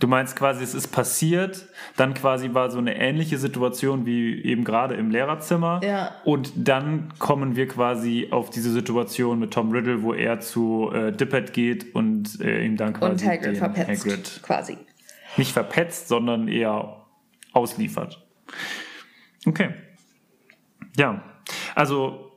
[0.00, 1.66] Du meinst quasi, es ist passiert,
[1.98, 5.82] dann quasi war so eine ähnliche Situation wie eben gerade im Lehrerzimmer.
[5.84, 6.12] Ja.
[6.24, 11.12] Und dann kommen wir quasi auf diese Situation mit Tom Riddle, wo er zu äh,
[11.12, 14.78] Dippet geht und äh, ihm dann quasi und Hagrid verpetzt, Hagrid quasi.
[15.36, 17.06] Nicht verpetzt, sondern eher
[17.52, 18.26] ausliefert.
[19.46, 19.74] Okay.
[20.96, 21.22] Ja,
[21.74, 22.30] also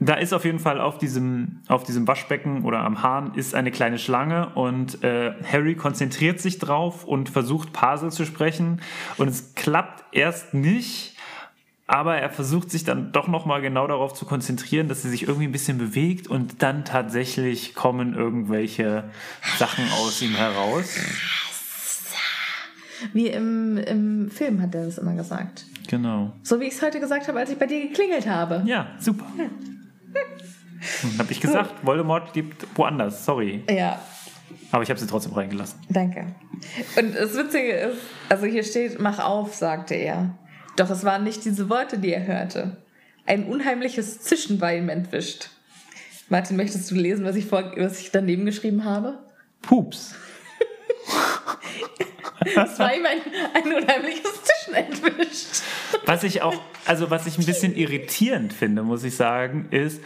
[0.00, 3.70] da ist auf jeden Fall auf diesem, auf diesem Waschbecken oder am Hahn ist eine
[3.70, 8.80] kleine Schlange und äh, Harry konzentriert sich drauf und versucht Parsel zu sprechen
[9.16, 11.16] und es klappt erst nicht,
[11.86, 15.46] aber er versucht sich dann doch nochmal genau darauf zu konzentrieren, dass sie sich irgendwie
[15.46, 19.10] ein bisschen bewegt und dann tatsächlich kommen irgendwelche
[19.58, 20.98] Sachen aus ihm heraus.
[23.12, 25.64] Wie im, im Film hat er das immer gesagt.
[25.88, 26.32] Genau.
[26.42, 28.62] So wie ich es heute gesagt habe, als ich bei dir geklingelt habe.
[28.66, 29.24] Ja, super.
[31.18, 33.62] Hab ich gesagt, Voldemort lebt woanders, sorry.
[33.70, 34.00] Ja,
[34.72, 35.78] Aber ich habe sie trotzdem reingelassen.
[35.88, 36.26] danke.
[36.98, 37.98] Und das Witzige ist,
[38.28, 40.36] also hier steht, mach auf, sagte er.
[40.76, 42.76] Doch es waren nicht diese Worte, die er hörte.
[43.26, 45.50] Ein unheimliches Zischen war ihm entwischt.
[46.28, 49.18] Martin, möchtest du lesen, was ich, vor, was ich daneben geschrieben habe?
[49.60, 50.14] Pups.
[52.44, 53.20] Es war ihm ein,
[53.54, 55.62] ein unheimliches Zischen entwischt.
[56.06, 60.00] Was ich auch, also was ich ein bisschen irritierend finde, muss ich sagen, ist,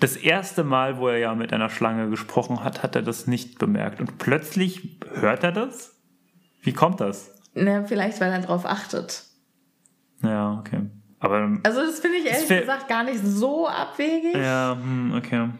[0.00, 3.58] das erste Mal, wo er ja mit einer Schlange gesprochen hat, hat er das nicht
[3.58, 4.00] bemerkt.
[4.00, 5.94] Und plötzlich hört er das?
[6.62, 7.30] Wie kommt das?
[7.54, 9.24] Na, vielleicht, weil er darauf achtet.
[10.22, 10.80] Ja, okay.
[11.20, 11.58] Aber.
[11.62, 14.34] Also, das finde ich ehrlich gesagt gar nicht so abwegig.
[14.34, 15.50] Ja, hm, okay.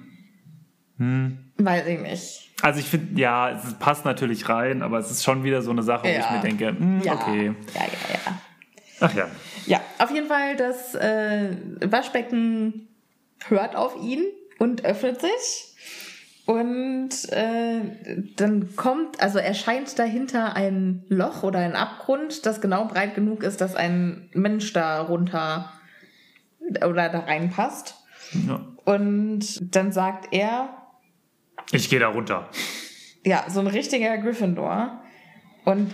[0.98, 1.52] Hm.
[1.58, 2.51] Weiß ich nicht.
[2.62, 5.82] Also ich finde, ja, es passt natürlich rein, aber es ist schon wieder so eine
[5.82, 6.14] Sache, ja.
[6.14, 7.14] wo ich mir denke, hm, ja.
[7.14, 7.54] okay.
[7.74, 8.40] Ja, ja, ja.
[9.00, 9.26] Ach ja.
[9.66, 12.88] Ja, auf jeden Fall, das äh, Waschbecken
[13.48, 14.24] hört auf ihn
[14.58, 15.74] und öffnet sich.
[16.46, 17.80] Und äh,
[18.36, 23.60] dann kommt, also erscheint dahinter ein Loch oder ein Abgrund, das genau breit genug ist,
[23.60, 25.72] dass ein Mensch da runter
[26.84, 27.96] oder da reinpasst.
[28.46, 28.60] Ja.
[28.84, 30.81] Und dann sagt er,
[31.70, 32.48] ich gehe da runter.
[33.24, 35.00] Ja, so ein richtiger Gryffindor.
[35.64, 35.92] Und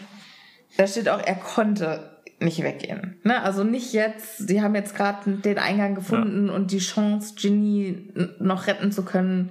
[0.76, 3.18] da steht auch, er konnte nicht weggehen.
[3.24, 3.42] Ne?
[3.42, 6.54] Also nicht jetzt, sie haben jetzt gerade den Eingang gefunden ja.
[6.54, 9.50] und die Chance, Ginny noch retten zu können.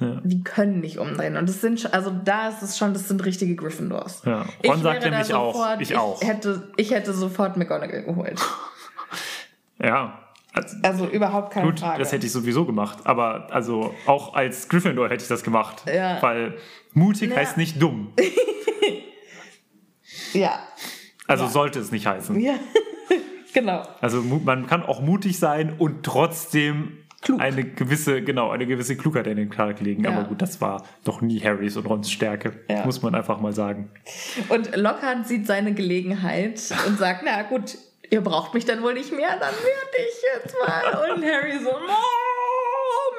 [0.00, 0.20] Ja.
[0.24, 1.36] Die können nicht umdrehen.
[1.36, 4.22] Und das sind, also da ist es schon, das sind richtige Gryffindors.
[4.24, 4.46] Ja.
[4.64, 5.78] Ron ich sagt nämlich auch.
[5.78, 6.22] Ich, ich auch.
[6.22, 8.40] Hätte, ich hätte sofort McGonagall geholt.
[9.82, 10.18] ja.
[10.52, 12.00] Also, also, überhaupt keine gut, Frage.
[12.00, 12.98] Das hätte ich sowieso gemacht.
[13.04, 15.84] Aber also auch als Gryffindor hätte ich das gemacht.
[15.86, 16.20] Ja.
[16.22, 16.56] Weil
[16.92, 17.36] mutig ja.
[17.36, 18.12] heißt nicht dumm.
[20.32, 20.58] ja.
[21.28, 21.50] Also ja.
[21.50, 22.38] sollte es nicht heißen.
[22.40, 22.54] Ja.
[23.54, 23.82] genau.
[24.00, 27.40] Also man kann auch mutig sein und trotzdem Klug.
[27.40, 30.02] eine gewisse, genau, eine gewisse Klugheit in den Tag legen.
[30.02, 30.10] Ja.
[30.10, 32.64] Aber gut, das war doch nie Harrys und Rons Stärke.
[32.84, 33.90] Muss man einfach mal sagen.
[34.48, 37.76] Und Lockhart sieht seine Gelegenheit und sagt, na gut,
[38.10, 41.14] ihr braucht mich dann wohl nicht mehr, dann werde ich jetzt mal.
[41.14, 41.72] Und Harry so,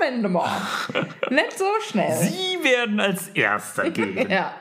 [0.01, 0.61] Moment mal.
[1.29, 2.11] Nicht so schnell.
[2.17, 4.29] Sie werden als Erster gehen.
[4.29, 4.53] ja.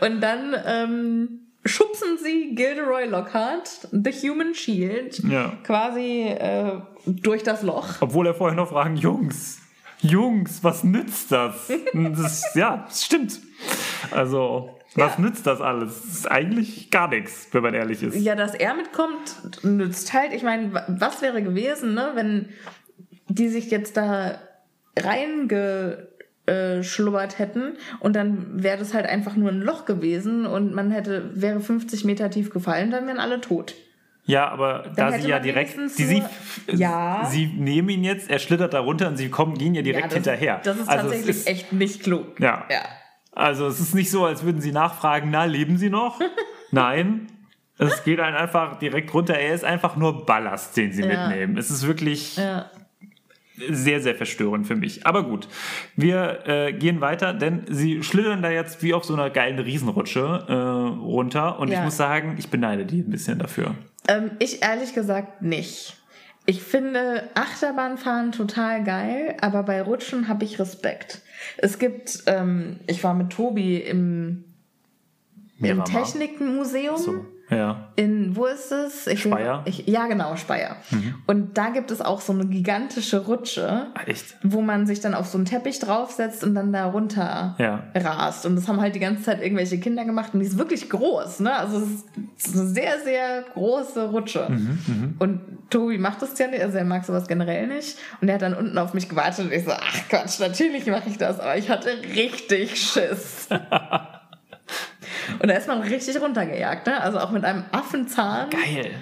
[0.00, 5.52] Und dann ähm, schubsen sie Gilderoy Lockhart, The Human Shield, ja.
[5.64, 7.86] quasi äh, durch das Loch.
[8.00, 9.60] Obwohl er vorher noch fragen, Jungs,
[10.00, 11.70] Jungs, was nützt das?
[11.92, 13.40] das ja, das stimmt.
[14.10, 15.20] Also, was ja.
[15.20, 16.02] nützt das alles?
[16.02, 18.16] Das ist eigentlich gar nichts, wenn man ehrlich ist.
[18.16, 20.32] Ja, dass er mitkommt, nützt halt.
[20.32, 22.48] Ich meine, was wäre gewesen, ne, wenn
[23.28, 24.40] die sich jetzt da
[24.98, 31.30] reingeschlubbert hätten und dann wäre das halt einfach nur ein Loch gewesen und man hätte,
[31.34, 33.76] wäre 50 Meter tief gefallen, dann wären alle tot.
[34.24, 36.22] Ja, aber dann da sie ja direkt, die, sie,
[36.70, 37.26] ja.
[37.30, 40.08] sie nehmen ihn jetzt, er schlittert da runter und sie kommen, gehen ja direkt ja,
[40.08, 40.60] das, hinterher.
[40.62, 42.38] Das ist also tatsächlich ist, echt nicht klug.
[42.38, 42.66] Ja.
[42.70, 42.82] ja.
[43.38, 46.20] Also es ist nicht so, als würden sie nachfragen, na, leben sie noch?
[46.70, 47.28] Nein.
[47.78, 49.34] Es geht einen einfach direkt runter.
[49.34, 51.28] Er ist einfach nur Ballast, den sie ja.
[51.28, 51.56] mitnehmen.
[51.56, 52.68] Es ist wirklich ja.
[53.68, 55.06] sehr, sehr verstörend für mich.
[55.06, 55.46] Aber gut,
[55.94, 60.44] wir äh, gehen weiter, denn sie schlittern da jetzt wie auf so einer geilen Riesenrutsche
[60.48, 61.60] äh, runter.
[61.60, 61.78] Und ja.
[61.78, 63.76] ich muss sagen, ich beneide die ein bisschen dafür.
[64.08, 65.97] Ähm, ich ehrlich gesagt nicht.
[66.48, 71.20] Ich finde Achterbahnfahren total geil, aber bei Rutschen habe ich Respekt.
[71.58, 74.44] Es gibt, ähm, ich war mit Tobi im,
[75.60, 76.96] im Technikmuseum.
[76.96, 77.26] So.
[77.50, 77.88] Ja.
[77.96, 79.06] In, wo ist es?
[79.06, 79.64] Ich Speyer?
[79.64, 80.76] Will, ich, ja, genau, Speyer.
[80.90, 81.14] Mhm.
[81.26, 83.86] Und da gibt es auch so eine gigantische Rutsche.
[83.94, 84.36] Ah, echt?
[84.42, 87.84] Wo man sich dann auf so einen Teppich draufsetzt und dann da runter ja.
[87.94, 88.44] rast.
[88.44, 91.40] Und das haben halt die ganze Zeit irgendwelche Kinder gemacht und die ist wirklich groß,
[91.40, 91.54] ne?
[91.54, 91.78] Also
[92.36, 94.46] es ist eine sehr, sehr große Rutsche.
[94.48, 95.08] Mhm, mh.
[95.18, 95.40] Und
[95.70, 97.98] Tobi macht das ja nicht, also er mag sowas generell nicht.
[98.20, 101.08] Und er hat dann unten auf mich gewartet und ich so, ach Quatsch, natürlich mache
[101.08, 103.48] ich das, aber ich hatte richtig Schiss.
[105.38, 107.00] Und da ist man richtig runtergejagt, ne?
[107.00, 108.50] Also auch mit einem Affenzahn.
[108.50, 108.92] Geil.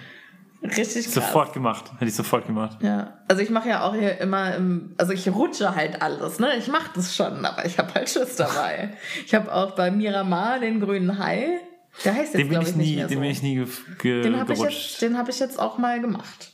[0.63, 1.15] Richtig krass.
[1.15, 1.93] Sofort gemacht.
[1.95, 2.79] Hätte ich sofort gemacht.
[2.83, 3.19] Ja.
[3.29, 6.57] Also ich mache ja auch hier immer im, also ich rutsche halt alles, ne?
[6.57, 8.91] Ich mache das schon, aber ich habe halt Schiss dabei.
[9.25, 11.61] ich habe auch bei Miramar den grünen Hai.
[12.05, 13.15] Der heißt jetzt, glaube ich, nie, nicht mehr so.
[13.15, 13.67] Den bin ich nie
[13.99, 14.71] ge, den hab gerutscht.
[14.71, 16.53] Ich jetzt, den habe ich jetzt auch mal gemacht.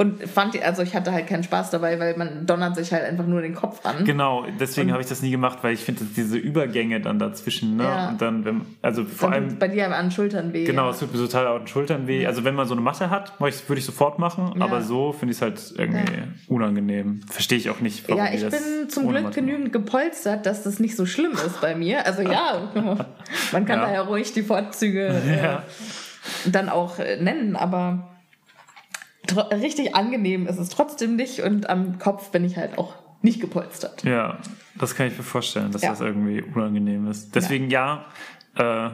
[0.00, 3.26] Und fand, also ich hatte halt keinen Spaß dabei, weil man donnert sich halt einfach
[3.26, 4.06] nur den Kopf an.
[4.06, 7.84] Genau, deswegen habe ich das nie gemacht, weil ich finde diese Übergänge dann dazwischen, ne?
[7.84, 8.08] Ja.
[8.08, 9.58] Und dann, wenn, also vor dann allem.
[9.58, 10.64] Bei dir an den Schultern weh.
[10.64, 12.26] Genau, es tut mir total an den Schultern weh.
[12.26, 14.64] Also wenn man so eine Matte hat, würde ich sofort machen, ja.
[14.64, 16.24] aber so finde ich es halt irgendwie ja.
[16.48, 17.20] unangenehm.
[17.28, 20.80] Verstehe ich auch nicht, warum Ja, ich bin zum Glück Matte genügend gepolstert, dass das
[20.80, 22.06] nicht so schlimm ist bei mir.
[22.06, 22.70] Also ja,
[23.52, 25.58] man kann da ja ruhig die Vorzüge äh,
[26.50, 28.09] dann auch äh, nennen, aber
[29.36, 34.02] richtig angenehm ist es trotzdem nicht und am Kopf bin ich halt auch nicht gepolstert.
[34.04, 34.38] Ja,
[34.76, 35.90] das kann ich mir vorstellen, dass ja.
[35.90, 37.34] das irgendwie unangenehm ist.
[37.34, 38.06] Deswegen ja,
[38.58, 38.90] ja äh,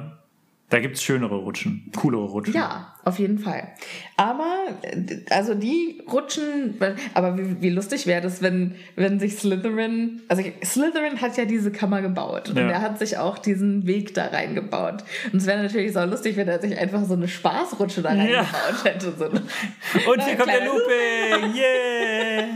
[0.68, 2.54] da gibt es schönere Rutschen, coolere Rutschen.
[2.54, 3.68] Ja, auf jeden Fall.
[4.16, 4.64] Aber,
[5.30, 6.74] also die Rutschen,
[7.14, 11.70] aber wie, wie lustig wäre das, wenn, wenn sich Slytherin, also Slytherin hat ja diese
[11.70, 12.68] Kammer gebaut und ja.
[12.68, 15.04] er hat sich auch diesen Weg da reingebaut.
[15.32, 18.84] Und es wäre natürlich so lustig, wenn er sich einfach so eine Spaßrutsche da reingebaut
[18.84, 18.84] ja.
[18.84, 19.14] hätte.
[19.16, 21.54] So und hier kommt der Looping!
[21.56, 22.46] Yeah!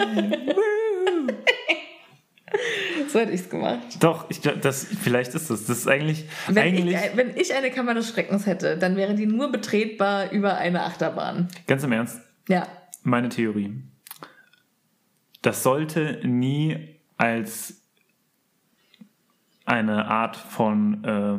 [3.12, 3.80] So hätte ich es gemacht.
[4.00, 5.66] Doch, ich glaube, das, vielleicht ist das.
[5.66, 6.26] Das ist eigentlich.
[6.48, 10.30] Wenn, eigentlich ich, wenn ich eine Kammer des Schreckens hätte, dann wäre die nur betretbar
[10.32, 11.48] über eine Achterbahn.
[11.66, 12.66] ganz im Ernst, Ja.
[13.02, 13.82] meine Theorie.
[15.42, 17.82] Das sollte nie als
[19.64, 21.38] eine Art von äh,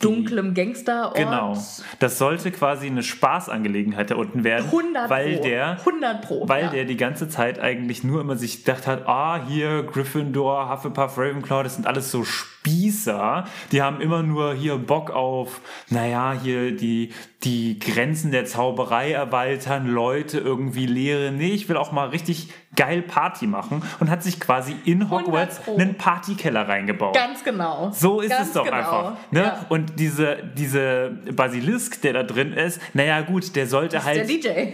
[0.00, 1.14] Dunklem Gangsterort.
[1.14, 1.56] Genau.
[1.98, 5.42] Das sollte quasi eine Spaßangelegenheit da unten werden, 100 weil Pro.
[5.42, 6.48] der 100 Pro.
[6.48, 6.70] weil ja.
[6.70, 11.62] der die ganze Zeit eigentlich nur immer sich gedacht hat, ah, hier Gryffindor, Hufflepuff, Ravenclaw,
[11.62, 13.44] das sind alles so Spießer.
[13.72, 17.12] Die haben immer nur hier Bock auf, naja, hier die,
[17.44, 21.36] die Grenzen der Zauberei erweitern, Leute irgendwie lehren.
[21.36, 25.60] Nee, ich will auch mal richtig geil Party machen und hat sich quasi in Hogwarts
[25.68, 27.14] einen Partykeller reingebaut.
[27.14, 27.90] Ganz genau.
[27.92, 28.76] So ist Ganz es doch genau.
[28.76, 29.12] einfach.
[29.30, 29.42] Ne?
[29.42, 29.66] Ja.
[29.68, 34.28] Und diese, diese Basilisk, der da drin ist, naja gut, der sollte Der halt.
[34.28, 34.48] DJ.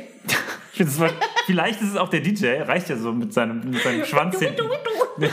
[0.78, 1.10] Das war,
[1.44, 4.62] vielleicht ist es auch der DJ, reicht ja so mit seinem, mit seinem Schwanz hinten.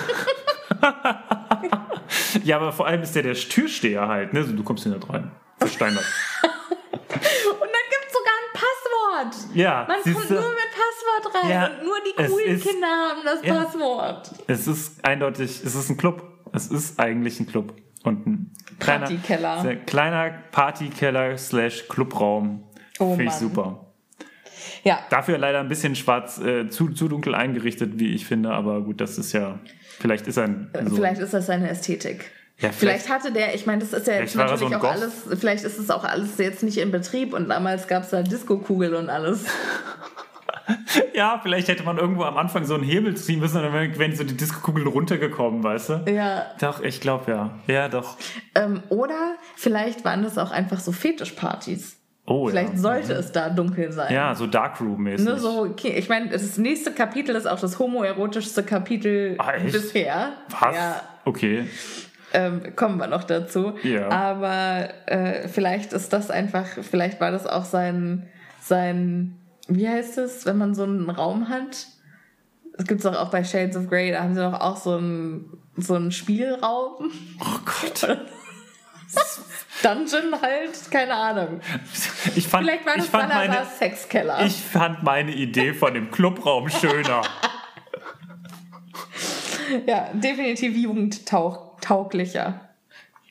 [2.44, 4.44] Ja, aber vor allem ist der der Türsteher halt, ne?
[4.44, 5.32] So, du kommst hier nicht rein.
[5.60, 6.04] Versteinert.
[6.44, 9.56] Und dann gibt es sogar ein Passwort.
[9.56, 10.34] Ja, Man kommt du?
[10.34, 11.50] nur mit Passwort rein.
[11.50, 13.64] Ja, und nur die coolen ist- Kinder haben das Ja.
[13.64, 14.32] Passwort.
[14.48, 16.22] Es ist eindeutig, es ist ein Club.
[16.54, 17.74] Es ist eigentlich ein Club.
[18.08, 19.76] Und ein kleiner, Partykeller.
[19.86, 22.64] kleiner Partykeller slash Clubraum.
[23.00, 23.86] Oh Finde ich super.
[24.84, 25.00] Ja.
[25.10, 29.02] Dafür leider ein bisschen schwarz, äh, zu, zu dunkel eingerichtet, wie ich finde, aber gut,
[29.02, 29.60] das ist ja,
[30.00, 32.32] vielleicht ist ein, so, Äh, Vielleicht ist das seine Ästhetik.
[32.60, 34.82] ja, Vielleicht hatte der, ich meine, das ist ja jetzt Vielleicht so natürlich ein auch
[34.82, 34.92] Goth.
[35.30, 38.22] alles, vielleicht ist es auch alles jetzt nicht in Betrieb und damals gab es da
[38.24, 39.46] Disco-Kugel und alles.
[41.14, 44.24] ja, vielleicht hätte man irgendwo am Anfang so einen Hebel ziehen müssen dann wären so
[44.24, 46.06] die Diskokugeln runtergekommen, weißt du?
[46.12, 46.46] Ja.
[46.60, 47.52] Doch, ich glaube ja.
[47.68, 48.18] Ja, doch.
[48.56, 51.96] Ähm, oder vielleicht waren das auch einfach so Fetischpartys.
[52.30, 52.78] Oh, Vielleicht ja.
[52.80, 54.14] sollte es da dunkel sein.
[54.14, 55.24] Ja, so Darkroom-mäßig.
[55.26, 55.94] Ne, so, okay.
[55.98, 60.34] Ich meine, das nächste Kapitel ist auch das homoerotischste Kapitel Ah, bisher.
[60.60, 60.76] Was?
[60.76, 61.68] Ja, Okay.
[62.34, 63.76] ähm, kommen wir noch dazu.
[63.84, 64.10] Ja.
[64.10, 68.28] Aber äh, vielleicht ist das einfach, vielleicht war das auch sein,
[68.62, 69.38] sein,
[69.68, 71.88] wie heißt es, wenn man so einen Raum hat?
[72.78, 74.98] Das gibt es doch auch bei Shades of Grey, da haben sie doch auch so
[74.98, 77.12] einen, so einen Spielraum.
[77.40, 78.20] Oh Gott.
[79.84, 81.62] Dungeon halt, keine Ahnung.
[82.36, 84.46] Ich fand, Vielleicht war ich das fand meine, Sexkeller.
[84.46, 87.22] ich fand meine Idee von dem Clubraum schöner.
[89.86, 92.67] ja, definitiv jugendtauglicher.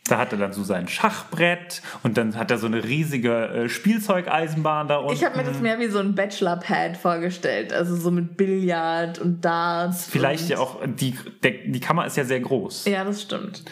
[0.09, 3.69] Da hat er dann so sein Schachbrett und dann hat er so eine riesige äh,
[3.69, 5.15] Spielzeugeisenbahn da unten.
[5.15, 7.73] Ich habe mir das mehr wie so ein Bachelor-Pad vorgestellt.
[7.73, 10.07] Also so mit Billard und Darts.
[10.07, 12.85] Vielleicht und ja auch, die, der, die Kammer ist ja sehr groß.
[12.87, 13.65] Ja, das stimmt.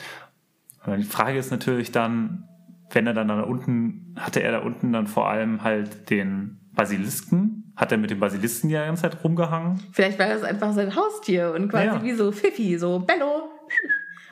[0.81, 2.49] Aber die Frage ist natürlich dann,
[2.91, 7.73] wenn er dann da unten, hatte er da unten dann vor allem halt den Basilisken?
[7.77, 9.81] Hat er mit dem Basilisken die ganze Zeit rumgehangen?
[9.93, 12.03] Vielleicht war das einfach sein Haustier und quasi Ja.
[12.03, 13.49] wie so Fifi, so Bello,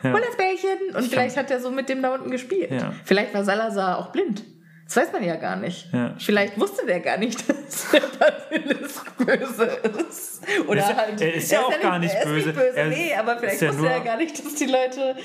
[0.03, 0.13] Ja.
[0.13, 0.95] hol das Bällchen.
[0.97, 2.71] Und Ich vielleicht kann- hat er so mit dem da unten gespielt.
[2.71, 2.93] Ja.
[3.05, 4.45] Vielleicht war Salazar auch blind.
[4.85, 5.89] Das weiß man ja gar nicht.
[5.95, 6.15] Ja.
[6.19, 9.65] Vielleicht wusste der gar nicht, dass der Basilisk böse
[10.09, 10.43] ist.
[10.67, 11.21] Oder Er ist ja- halt.
[11.23, 12.49] er ist ja auch gar nicht er ist böse.
[12.49, 12.77] Nicht böse.
[12.77, 15.17] Er nee, aber vielleicht ist ja wusste er nur- gar nicht, dass die Leute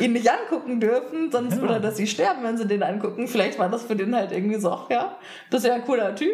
[0.00, 1.62] ihn nicht angucken dürfen, sonst Ja.
[1.62, 3.26] oder dass sie sterben, wenn sie den angucken.
[3.26, 5.16] Vielleicht war das für den halt irgendwie so, ach ja,
[5.50, 6.32] das ist ja ein cooler Typ.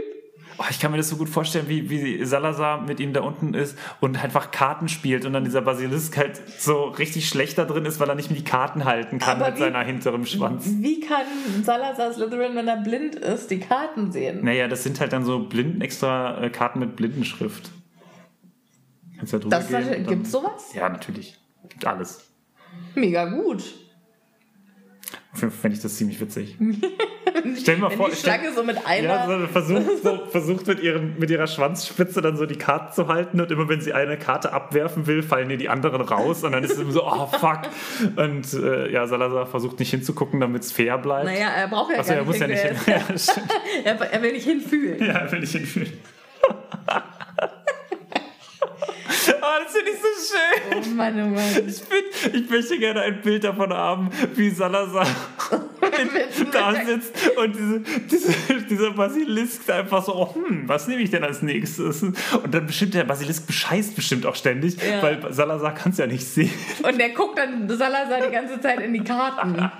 [0.58, 3.54] Oh, ich kann mir das so gut vorstellen, wie, wie Salazar mit ihm da unten
[3.54, 7.84] ist und einfach Karten spielt und dann dieser Basilisk halt so richtig schlecht da drin
[7.86, 10.64] ist, weil er nicht mehr die Karten halten kann Aber mit wie- seiner hinterem Schwanz.
[10.66, 11.24] Wie kann
[11.64, 14.44] Salazar Slytherin, wenn er blind ist, die Karten sehen?
[14.44, 17.70] Naja, das sind halt dann so blinden extra äh, Karten mit Blindenschrift.
[19.16, 20.72] Kannst ja drüber Das gehen dann- gibt sowas?
[20.74, 21.38] Ja, natürlich.
[21.68, 22.28] Gibt alles.
[22.94, 23.62] Mega gut.
[25.34, 26.58] Fände ich das ziemlich witzig.
[27.60, 29.08] Stell dir mal Wenn vor, die stell, Schlange so mit einer.
[29.08, 33.08] ja, so versucht, so, versucht mit, ihren, mit ihrer Schwanzspitze dann so die Karten zu
[33.08, 36.52] halten und immer wenn sie eine Karte abwerfen will, fallen ihr die anderen raus und
[36.52, 37.62] dann ist es immer so, oh fuck.
[38.16, 41.24] Und äh, ja, Salazar versucht nicht hinzugucken, damit es fair bleibt.
[41.24, 42.76] naja, er braucht ja Achso, gar er muss ja nicht hin.
[43.84, 45.04] er, er will nicht hinfühlen.
[45.04, 45.92] ja, will ich hinfühlen.
[49.28, 50.82] Oh, das finde ich so schön.
[50.84, 51.68] Oh Mann, oh Mann.
[51.68, 55.06] Ich, find, ich möchte gerne ein Bild davon haben, wie Salazar
[56.52, 57.80] da sitzt und diese,
[58.10, 62.02] diese, dieser Basilisk einfach so, oh, hm, was nehme ich denn als nächstes?
[62.02, 62.16] Und
[62.50, 65.02] dann bestimmt der Basilisk bescheißt bestimmt auch ständig, Ja.
[65.02, 66.50] weil Salazar kann es ja nicht sehen.
[66.82, 69.70] Und der guckt dann Salazar die ganze Zeit in die Karten.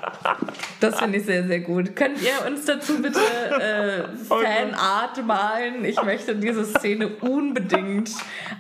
[0.81, 1.95] Das finde ich sehr, sehr gut.
[1.97, 5.85] Könnt ihr uns dazu bitte äh, Fanart malen?
[5.85, 8.11] Ich möchte diese Szene unbedingt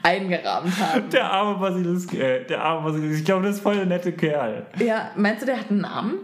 [0.02, 1.10] eingerahmt haben.
[1.10, 3.18] Der arme Basilisk, äh, der arme Basilisk.
[3.20, 4.66] Ich glaube, das ist voll der nette Kerl.
[4.78, 6.14] Ja, meinst du, der hat einen Namen?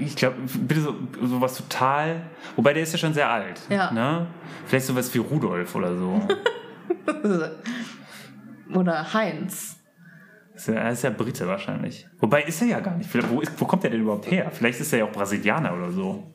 [0.00, 2.22] Ich glaube, bitte so, so was total.
[2.56, 3.60] Wobei der ist ja schon sehr alt.
[3.68, 3.90] Ja.
[3.90, 4.26] Ne?
[4.66, 6.28] Vielleicht sowas wie Rudolf oder so.
[8.74, 9.76] Oder Heinz.
[10.54, 12.06] Ist ja, er ist ja Brite wahrscheinlich.
[12.18, 13.10] Wobei ist er ja gar nicht.
[13.30, 14.50] Wo, ist, wo kommt er denn überhaupt her?
[14.52, 16.34] Vielleicht ist er ja auch Brasilianer oder so.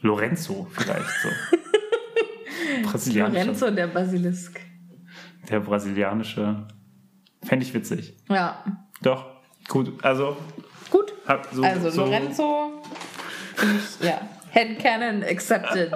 [0.00, 1.28] Lorenzo vielleicht so.
[2.90, 3.44] Brasilianischer.
[3.44, 4.60] Lorenzo der Basilisk.
[5.48, 6.66] Der brasilianische.
[7.42, 8.16] Fände ich witzig.
[8.28, 8.64] Ja.
[9.02, 9.26] Doch.
[9.68, 10.02] Gut.
[10.04, 10.36] Also.
[11.26, 11.38] Gut.
[11.52, 12.04] So, also so.
[12.04, 12.72] Lorenzo.
[13.60, 14.20] Und, ja.
[14.50, 15.92] Headcanon accepted.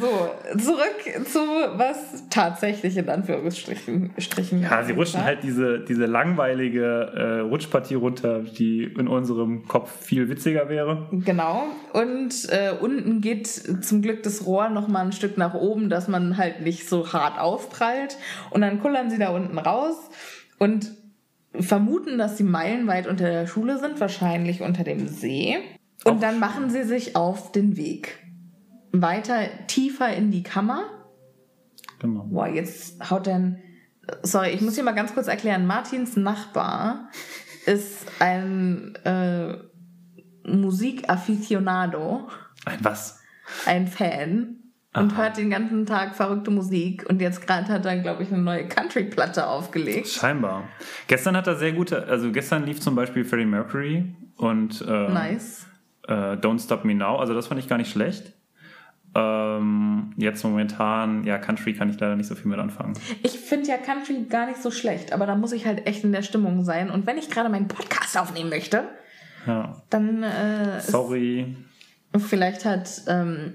[0.00, 1.38] so, zurück zu
[1.76, 4.12] was tatsächlich in Anführungsstrichen.
[4.18, 5.26] Strichen ja, sie rutschen war.
[5.26, 11.08] halt diese, diese langweilige äh, Rutschpartie runter, die in unserem Kopf viel witziger wäre.
[11.12, 11.64] Genau.
[11.92, 16.36] Und äh, unten geht zum Glück das Rohr nochmal ein Stück nach oben, dass man
[16.36, 18.16] halt nicht so hart aufprallt.
[18.50, 19.96] Und dann kullern sie da unten raus
[20.58, 20.90] und
[21.58, 25.58] vermuten, dass sie meilenweit unter der Schule sind, wahrscheinlich unter dem See.
[26.04, 28.18] Und dann machen sie sich auf den Weg
[28.92, 30.84] weiter tiefer in die Kammer.
[31.98, 32.24] Genau.
[32.24, 33.58] Boah, jetzt haut dann.
[34.22, 35.66] Sorry, ich muss hier mal ganz kurz erklären.
[35.66, 37.08] Martins Nachbar
[37.66, 39.56] ist ein äh,
[40.44, 42.28] Musikafficionado.
[42.64, 43.20] Ein was?
[43.66, 44.61] Ein Fan.
[44.92, 45.02] Aha.
[45.02, 47.08] Und hört den ganzen Tag verrückte Musik.
[47.08, 50.08] Und jetzt gerade hat er, glaube ich, eine neue Country-Platte aufgelegt.
[50.08, 50.64] Scheinbar.
[51.06, 55.66] Gestern hat er sehr gute, also gestern lief zum Beispiel Freddie Mercury und äh, nice.
[56.08, 57.16] äh, Don't Stop Me Now.
[57.16, 58.34] Also das fand ich gar nicht schlecht.
[59.14, 62.94] Ähm, jetzt momentan, ja, Country kann ich leider nicht so viel mit anfangen.
[63.22, 66.12] Ich finde ja Country gar nicht so schlecht, aber da muss ich halt echt in
[66.12, 66.90] der Stimmung sein.
[66.90, 68.84] Und wenn ich gerade meinen Podcast aufnehmen möchte,
[69.46, 69.82] ja.
[69.90, 70.22] dann.
[70.22, 71.56] Äh, Sorry.
[72.16, 73.54] vielleicht hat, ähm,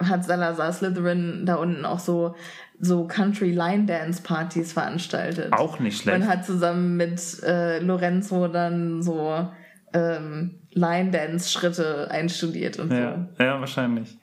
[0.00, 2.34] hat Salazar Slytherin da unten auch so
[2.80, 5.52] so Country Line Dance Partys veranstaltet.
[5.52, 6.20] Auch nicht schlecht.
[6.20, 9.48] Und hat zusammen mit äh, Lorenzo dann so
[9.92, 13.28] ähm, Line Dance Schritte einstudiert und ja.
[13.36, 13.44] so.
[13.44, 14.17] Ja, wahrscheinlich.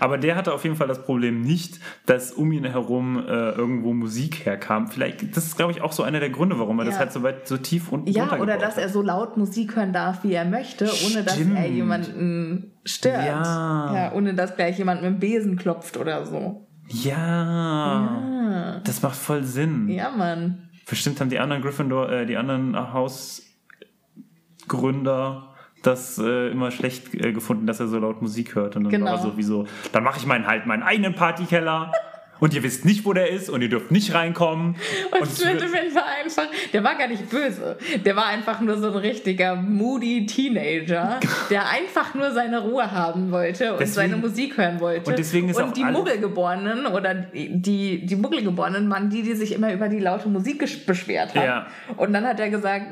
[0.00, 3.92] Aber der hatte auf jeden Fall das Problem nicht, dass um ihn herum äh, irgendwo
[3.92, 4.88] Musik herkam.
[4.88, 6.90] Vielleicht, das ist, glaube ich, auch so einer der Gründe, warum er ja.
[6.90, 8.82] das halt so weit so tief unten Ja, oder dass hat.
[8.82, 11.26] er so laut Musik hören darf, wie er möchte, ohne Stimmt.
[11.26, 13.24] dass er jemanden stört.
[13.24, 13.94] Ja.
[13.94, 14.12] ja.
[14.12, 16.66] Ohne dass gleich jemand mit dem Besen klopft oder so.
[16.88, 17.16] Ja.
[17.16, 18.80] ja.
[18.84, 19.88] Das macht voll Sinn.
[19.88, 20.68] Ja, Mann.
[20.88, 25.53] Bestimmt haben die anderen Gryffindor, äh, die anderen Hausgründer
[25.86, 28.76] das äh, immer schlecht äh, gefunden, dass er so laut Musik hört.
[28.76, 29.12] Und dann genau.
[29.12, 31.92] war so wie so, dann mache ich meinen halt meinen eigenen Partykeller.
[32.40, 34.76] und ihr wisst nicht, wo der ist und ihr dürft nicht reinkommen.
[35.12, 37.78] Und, und Schwindefeld war einfach, der war gar nicht böse.
[38.04, 41.20] Der war einfach nur so ein richtiger moody Teenager,
[41.50, 45.10] der einfach nur seine Ruhe haben wollte und deswegen, seine Musik hören wollte.
[45.10, 49.52] Und deswegen ist und auch die Muggelgeborenen oder die, die Muggelgeborenen waren die, die sich
[49.52, 51.46] immer über die laute Musik beschwert haben.
[51.46, 51.66] Ja.
[51.96, 52.86] Und dann hat er gesagt,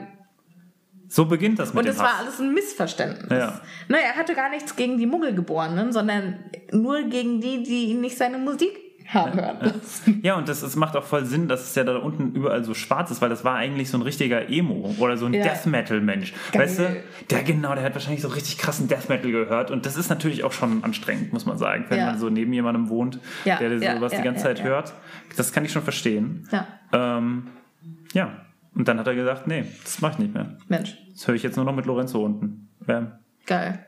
[1.13, 3.31] so beginnt das mit Und es war alles ein Missverständnis.
[3.31, 3.61] Ja.
[3.89, 6.39] Na, er hatte gar nichts gegen die Muggelgeborenen, sondern
[6.73, 8.71] nur gegen die, die nicht seine Musik
[9.09, 10.21] haben hören lassen.
[10.23, 12.73] Ja, und das, das macht auch voll Sinn, dass es ja da unten überall so
[12.73, 15.43] schwarz ist, weil das war eigentlich so ein richtiger Emo oder so ein ja.
[15.43, 16.33] Death Metal Mensch.
[16.51, 16.63] Geil.
[16.63, 17.03] Weißt du?
[17.29, 20.45] Der genau, der hat wahrscheinlich so richtig krassen Death Metal gehört und das ist natürlich
[20.45, 22.07] auch schon anstrengend, muss man sagen, wenn ja.
[22.07, 24.95] man so neben jemandem wohnt, der sowas die ganze Zeit hört.
[25.37, 26.49] Das kann ich schon verstehen.
[26.51, 26.67] Ja.
[26.95, 27.49] Ähm,
[28.15, 28.47] ja.
[28.75, 30.57] Und dann hat er gesagt, nee, das mache ich nicht mehr.
[30.69, 30.97] Mensch.
[31.13, 32.69] Das höre ich jetzt nur noch mit Lorenzo unten.
[32.87, 33.13] Bam.
[33.47, 33.87] Geil.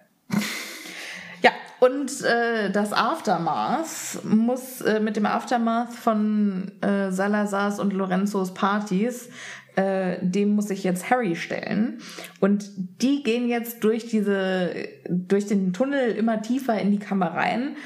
[1.43, 8.53] ja, und äh, das Aftermath muss äh, mit dem Aftermath von äh, Salazars und Lorenzos
[8.53, 9.31] Partys,
[9.77, 11.99] äh, dem muss sich jetzt Harry stellen.
[12.41, 12.71] Und
[13.03, 14.75] die gehen jetzt durch diese,
[15.09, 17.77] durch den Tunnel immer tiefer in die Kammer rein.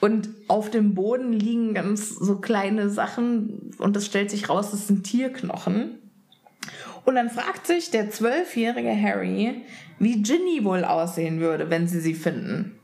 [0.00, 4.86] Und auf dem Boden liegen ganz so kleine Sachen und es stellt sich raus, das
[4.86, 5.98] sind Tierknochen.
[7.04, 9.62] Und dann fragt sich der zwölfjährige Harry,
[9.98, 12.78] wie Ginny wohl aussehen würde, wenn sie sie finden.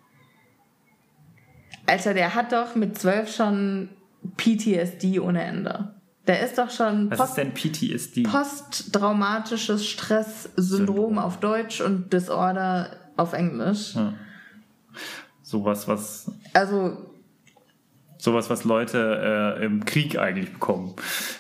[1.87, 3.89] Alter, der hat doch mit zwölf schon
[4.37, 5.95] PTSD ohne Ende.
[6.27, 7.11] Der ist doch schon.
[7.11, 8.23] Was Post ist denn PTSD?
[8.23, 13.95] Posttraumatisches Stresssyndrom auf Deutsch und Disorder auf Englisch.
[13.95, 14.13] Ja.
[15.43, 16.31] Sowas, was.
[16.53, 17.10] Also
[18.21, 20.95] sowas, was Leute äh, im Krieg eigentlich bekommen.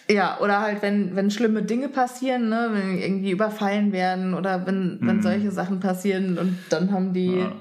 [0.08, 4.98] Ja, oder halt, wenn, wenn schlimme Dinge passieren, ne, wenn irgendwie überfallen werden oder wenn,
[5.00, 5.22] wenn mhm.
[5.22, 7.38] solche Sachen passieren und dann haben die.
[7.38, 7.52] Ja.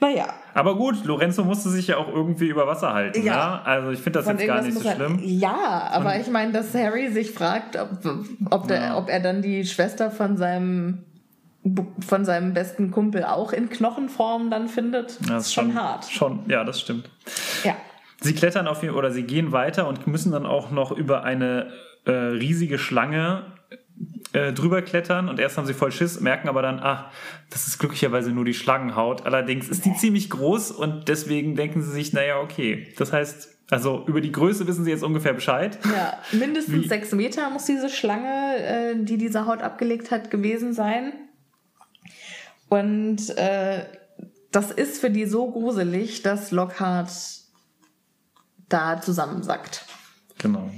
[0.00, 0.28] Naja.
[0.54, 3.22] Aber gut, Lorenzo musste sich ja auch irgendwie über Wasser halten.
[3.22, 3.56] Ja.
[3.56, 3.66] Ne?
[3.66, 5.20] Also ich finde das Von jetzt gar nicht so schlimm.
[5.22, 7.90] Ja, aber und ich meine, dass Harry sich fragt, ob,
[8.50, 8.96] ob, der, ja.
[8.96, 11.04] ob er dann die Schwester von seinem
[12.06, 15.18] von seinem besten Kumpel auch in Knochenform dann findet.
[15.28, 16.04] Das ist schon, schon hart.
[16.06, 17.10] Schon, ja, das stimmt.
[17.64, 17.76] Ja.
[18.22, 21.72] Sie klettern auf oder sie gehen weiter und müssen dann auch noch über eine
[22.06, 23.44] äh, riesige Schlange
[24.32, 27.06] äh, drüber klettern und erst haben sie voll Schiss, merken aber dann, ach,
[27.50, 29.26] das ist glücklicherweise nur die Schlangenhaut.
[29.26, 32.88] Allerdings ist die ziemlich groß und deswegen denken sie sich, naja, okay.
[32.98, 35.78] Das heißt, Also über die Größe wissen Sie jetzt ungefähr Bescheid.
[35.84, 40.72] Ja, mindestens Wie- sechs Meter muss diese Schlange, äh, die diese Haut abgelegt hat, gewesen
[40.72, 41.12] sein.
[42.70, 43.84] Und äh,
[44.50, 47.10] das ist für die so gruselig, dass Lockhart
[48.68, 49.84] da zusammensackt.
[50.38, 50.70] Genau.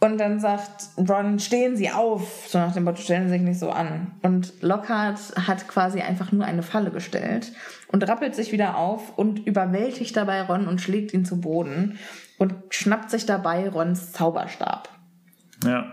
[0.00, 3.58] Und dann sagt Ron, stehen Sie auf, so nach dem Motto, stellen Sie sich nicht
[3.58, 4.12] so an.
[4.22, 5.18] Und Lockhart
[5.48, 7.52] hat quasi einfach nur eine Falle gestellt
[7.88, 11.98] und rappelt sich wieder auf und überwältigt dabei Ron und schlägt ihn zu Boden
[12.38, 14.88] und schnappt sich dabei Rons Zauberstab.
[15.64, 15.92] Ja.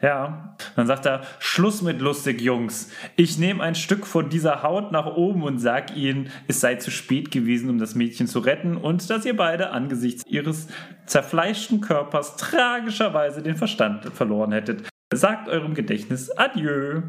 [0.00, 2.90] Ja, dann sagt er, Schluss mit lustig, Jungs.
[3.16, 6.92] Ich nehme ein Stück von dieser Haut nach oben und sag ihnen, es sei zu
[6.92, 10.68] spät gewesen, um das Mädchen zu retten und dass ihr beide angesichts ihres
[11.06, 14.88] zerfleischten Körpers tragischerweise den Verstand verloren hättet.
[15.12, 17.02] Sagt eurem Gedächtnis Adieu.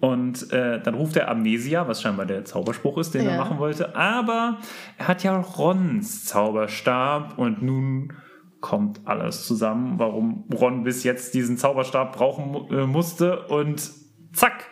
[0.00, 3.36] Und äh, dann ruft er Amnesia, was scheinbar der Zauberspruch ist, den er Ja.
[3.36, 3.96] machen wollte.
[3.96, 4.58] Aber
[4.96, 8.12] er hat ja Rons Zauberstab und nun
[8.60, 13.46] kommt alles zusammen, warum Ron bis jetzt diesen Zauberstab brauchen äh, musste.
[13.46, 13.90] Und
[14.32, 14.66] zack,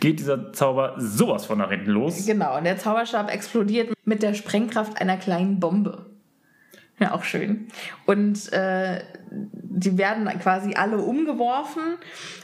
[0.00, 2.26] geht dieser Zauber sowas von nach hinten los.
[2.26, 6.06] Genau, und der Zauberstab explodiert mit der Sprengkraft einer kleinen Bombe.
[7.00, 7.68] Ja, auch schön.
[8.06, 11.82] Und äh, die werden quasi alle umgeworfen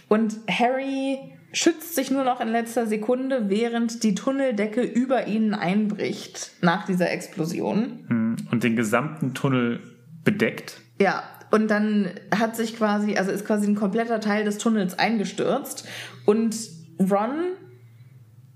[0.08, 1.18] und Harry
[1.52, 7.10] schützt sich nur noch in letzter Sekunde, während die Tunneldecke über ihnen einbricht nach dieser
[7.10, 8.04] Explosion.
[8.08, 9.80] Hm, Und den gesamten Tunnel
[10.24, 10.80] bedeckt.
[10.98, 15.86] Ja, und dann hat sich quasi, also ist quasi ein kompletter Teil des Tunnels eingestürzt
[16.26, 16.56] und
[16.98, 17.52] Ron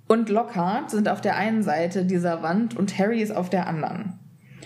[0.09, 4.19] und Lockhart sind auf der einen Seite dieser Wand und Harry ist auf der anderen.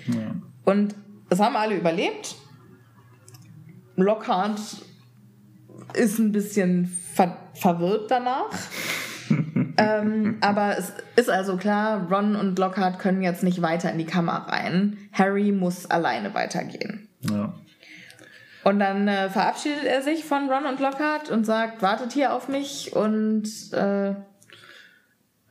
[0.07, 0.35] Ja.
[0.65, 0.95] Und
[1.29, 2.37] es haben alle überlebt.
[3.97, 4.61] Lockhart
[5.95, 8.51] ist ein bisschen ver verwirrt danach.
[9.77, 14.07] ähm, aber es ist also klar, Ron und Lockhart können jetzt nicht weiter in die
[14.07, 14.97] Kammer rein.
[15.13, 17.09] Harry muss alleine weitergehen.
[17.21, 17.53] Ja.
[18.65, 22.49] Und dann äh, verabschiedet er sich von Ron und Lockhart und sagt, wartet hier auf
[22.49, 24.11] mich und äh,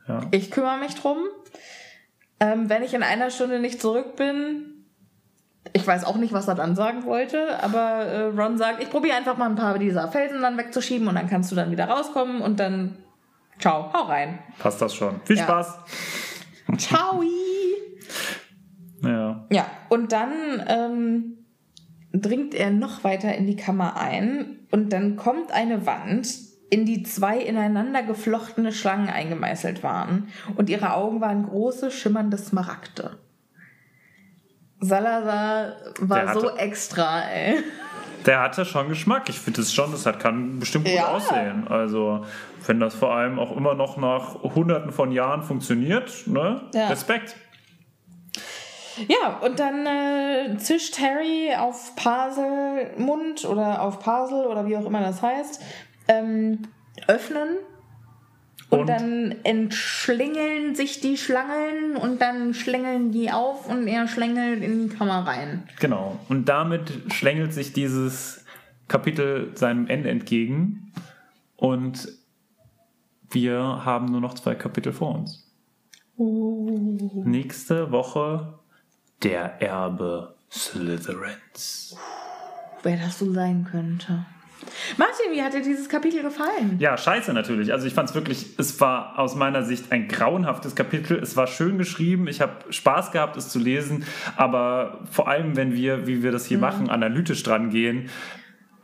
[0.08, 0.20] Ja.
[0.30, 1.18] ich kümmere mich drum.
[2.40, 4.86] Ähm, wenn ich in einer Stunde nicht zurück bin,
[5.74, 9.16] ich weiß auch nicht, was er dann sagen wollte, aber äh, Ron sagt, ich probiere
[9.16, 12.40] einfach mal ein paar dieser Felsen dann wegzuschieben und dann kannst du dann wieder rauskommen
[12.40, 12.96] und dann
[13.58, 14.38] ciao, hau rein.
[14.58, 15.20] Passt das schon.
[15.24, 15.44] Viel Ja.
[15.44, 15.78] Spaß.
[16.78, 17.22] Ciao!
[19.04, 19.46] Ja.
[19.50, 21.41] Ja, und dann ähm,
[22.12, 26.28] dringt er noch weiter in die Kammer ein und dann kommt eine Wand,
[26.70, 33.18] in die zwei ineinander geflochtene Schlangen eingemeißelt waren und ihre Augen waren große, schimmernde Smaragde.
[34.80, 37.54] Salazar war Der so hatte- extra, ey.
[38.26, 39.28] Der hatte schon Geschmack.
[39.28, 41.08] Ich finde es schon, das hat, kann bestimmt gut Ja.
[41.08, 41.66] aussehen.
[41.68, 42.24] Also,
[42.66, 46.62] wenn das vor allem auch immer noch nach hunderten von Jahren funktioniert, ne?
[46.72, 46.88] Ja.
[46.88, 47.36] Respekt.
[49.08, 54.84] Ja, und dann äh, zischt Harry auf Pasel Mund oder auf Pasel oder wie auch
[54.84, 55.62] immer das heißt,
[56.08, 56.62] ähm,
[57.06, 57.56] öffnen.
[58.70, 58.86] Und, Und?
[58.88, 64.94] dann entschlängeln sich die Schlangen und dann schlängeln die auf und er schlängelt in die
[64.96, 65.64] Kammer rein.
[65.78, 66.18] Genau.
[66.30, 68.46] Und damit schlängelt sich dieses
[68.88, 70.92] Kapitel seinem Ende entgegen.
[71.56, 72.08] Und
[73.30, 75.52] wir haben nur noch zwei Kapitel vor uns.
[76.16, 78.58] Nächste Woche
[79.22, 81.96] der Erbe Slytherins.
[82.82, 84.26] Wer das so sein könnte.
[84.96, 86.76] Martin, wie hat dir dieses Kapitel gefallen?
[86.78, 87.72] Ja, scheiße natürlich.
[87.72, 91.18] Also ich fand es wirklich, es war aus meiner Sicht ein grauenhaftes Kapitel.
[91.18, 94.04] Es war schön geschrieben, ich habe Spaß gehabt, es zu lesen,
[94.36, 98.08] aber vor allem, wenn wir, wie wir das hier machen, analytisch dran gehen,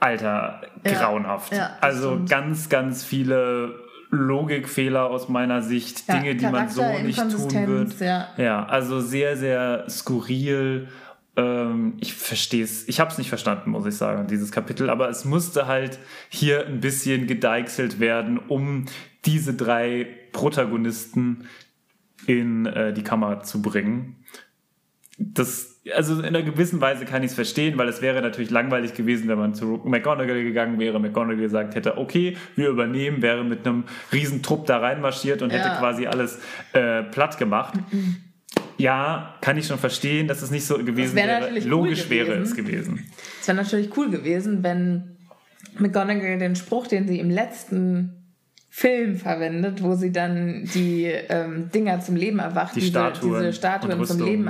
[0.01, 0.93] Alter, Ja.
[0.93, 1.53] grauenhaft.
[1.53, 2.31] Ja, das also stimmt.
[2.31, 3.75] ganz, ganz viele
[4.11, 8.01] Logikfehler aus meiner Sicht, Ja, Dinge, die man so nicht tun wird.
[8.01, 8.29] ja.
[8.37, 10.89] Ja, also sehr, sehr skurril.
[11.37, 15.09] Ähm, ich verstehe es, ich habe es nicht verstanden, muss ich sagen, dieses Kapitel, aber
[15.09, 15.99] es musste halt
[16.29, 18.87] hier ein bisschen gedeichselt werden, um
[19.25, 21.45] diese drei Protagonisten
[22.27, 24.17] in äh, die Kammer zu bringen.
[25.19, 28.95] Das, also in einer gewissen Weise kann ich es verstehen, weil es wäre natürlich langweilig
[28.95, 33.67] gewesen, wenn man zu McGonagall gegangen wäre, McGonagall gesagt hätte, okay, wir übernehmen, wäre mit
[33.67, 35.79] einem riesen Trupp da reinmarschiert und hätte Ja.
[35.79, 36.39] quasi alles
[36.73, 37.75] äh, platt gemacht.
[38.77, 41.41] Ja, kann ich schon verstehen, dass es nicht so gewesen wär wäre.
[41.41, 42.43] natürlich cool Logisch wäre gewesen.
[42.43, 43.11] es gewesen.
[43.41, 45.17] Es wäre natürlich cool gewesen, wenn
[45.79, 48.15] McGonagall den Spruch, den sie im letzten
[48.71, 53.53] Film verwendet, wo sie dann die ähm, Dinger zum Leben erwacht, Die diese, Statuen diese
[53.53, 54.49] Statuen zum Leben mhm.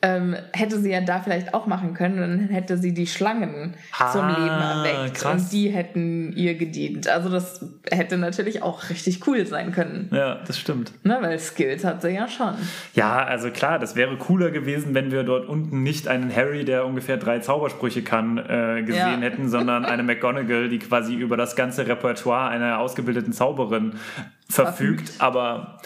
[0.00, 3.74] Ähm, hätte sie ja da vielleicht auch machen können und dann hätte sie die Schlangen
[3.98, 5.42] ah, zum Leben erweckt krass.
[5.42, 7.08] und die hätten ihr gedient.
[7.08, 10.08] Also das hätte natürlich auch richtig cool sein können.
[10.12, 10.92] Ja, das stimmt.
[11.02, 12.54] Ne, weil Skills hat sie ja schon.
[12.94, 16.86] Ja, also klar, das wäre cooler gewesen, wenn wir dort unten nicht einen Harry, der
[16.86, 19.28] ungefähr drei Zaubersprüche kann, äh, gesehen ja.
[19.28, 23.94] hätten, sondern eine McGonagall, die quasi über das ganze Repertoire einer ausgebildeten Zauberin
[24.48, 25.14] verfügt.
[25.18, 25.80] Aber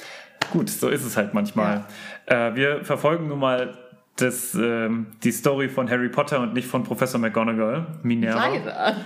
[0.51, 1.85] gut, so ist es halt manchmal.
[2.29, 2.49] Ja.
[2.49, 3.79] Äh, wir verfolgen nun mal
[4.17, 8.49] das, ähm, die Story von Harry Potter und nicht von Professor McGonagall, Minerva.
[8.49, 8.97] Leider.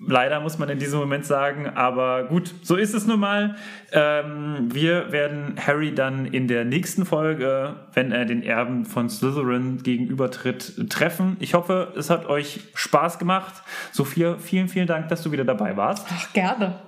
[0.00, 3.56] Leider muss man in diesem Moment sagen, aber gut, so ist es nun mal.
[3.90, 9.82] Ähm, wir werden Harry dann in der nächsten Folge, wenn er den Erben von Slytherin
[9.82, 11.36] gegenübertritt, treffen.
[11.40, 13.64] Ich hoffe, es hat euch Spaß gemacht.
[13.90, 16.06] Sophia, vielen, vielen Dank, dass du wieder dabei warst.
[16.10, 16.78] Ach, gerne.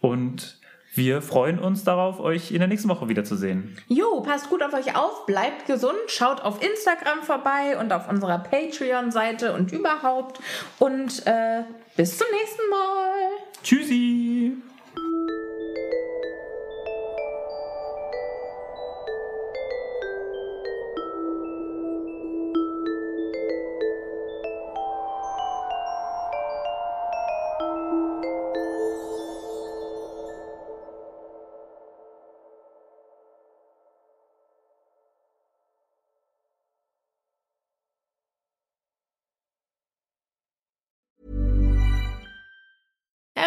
[0.00, 0.58] Und
[0.94, 3.76] wir freuen uns darauf, euch in der nächsten Woche wiederzusehen.
[3.88, 8.38] Jo, passt gut auf euch auf, bleibt gesund, schaut auf Instagram vorbei und auf unserer
[8.38, 10.40] Patreon-Seite und überhaupt.
[10.78, 11.62] Und äh,
[11.96, 13.12] bis zum nächsten Mal.
[13.62, 14.56] Tschüssi.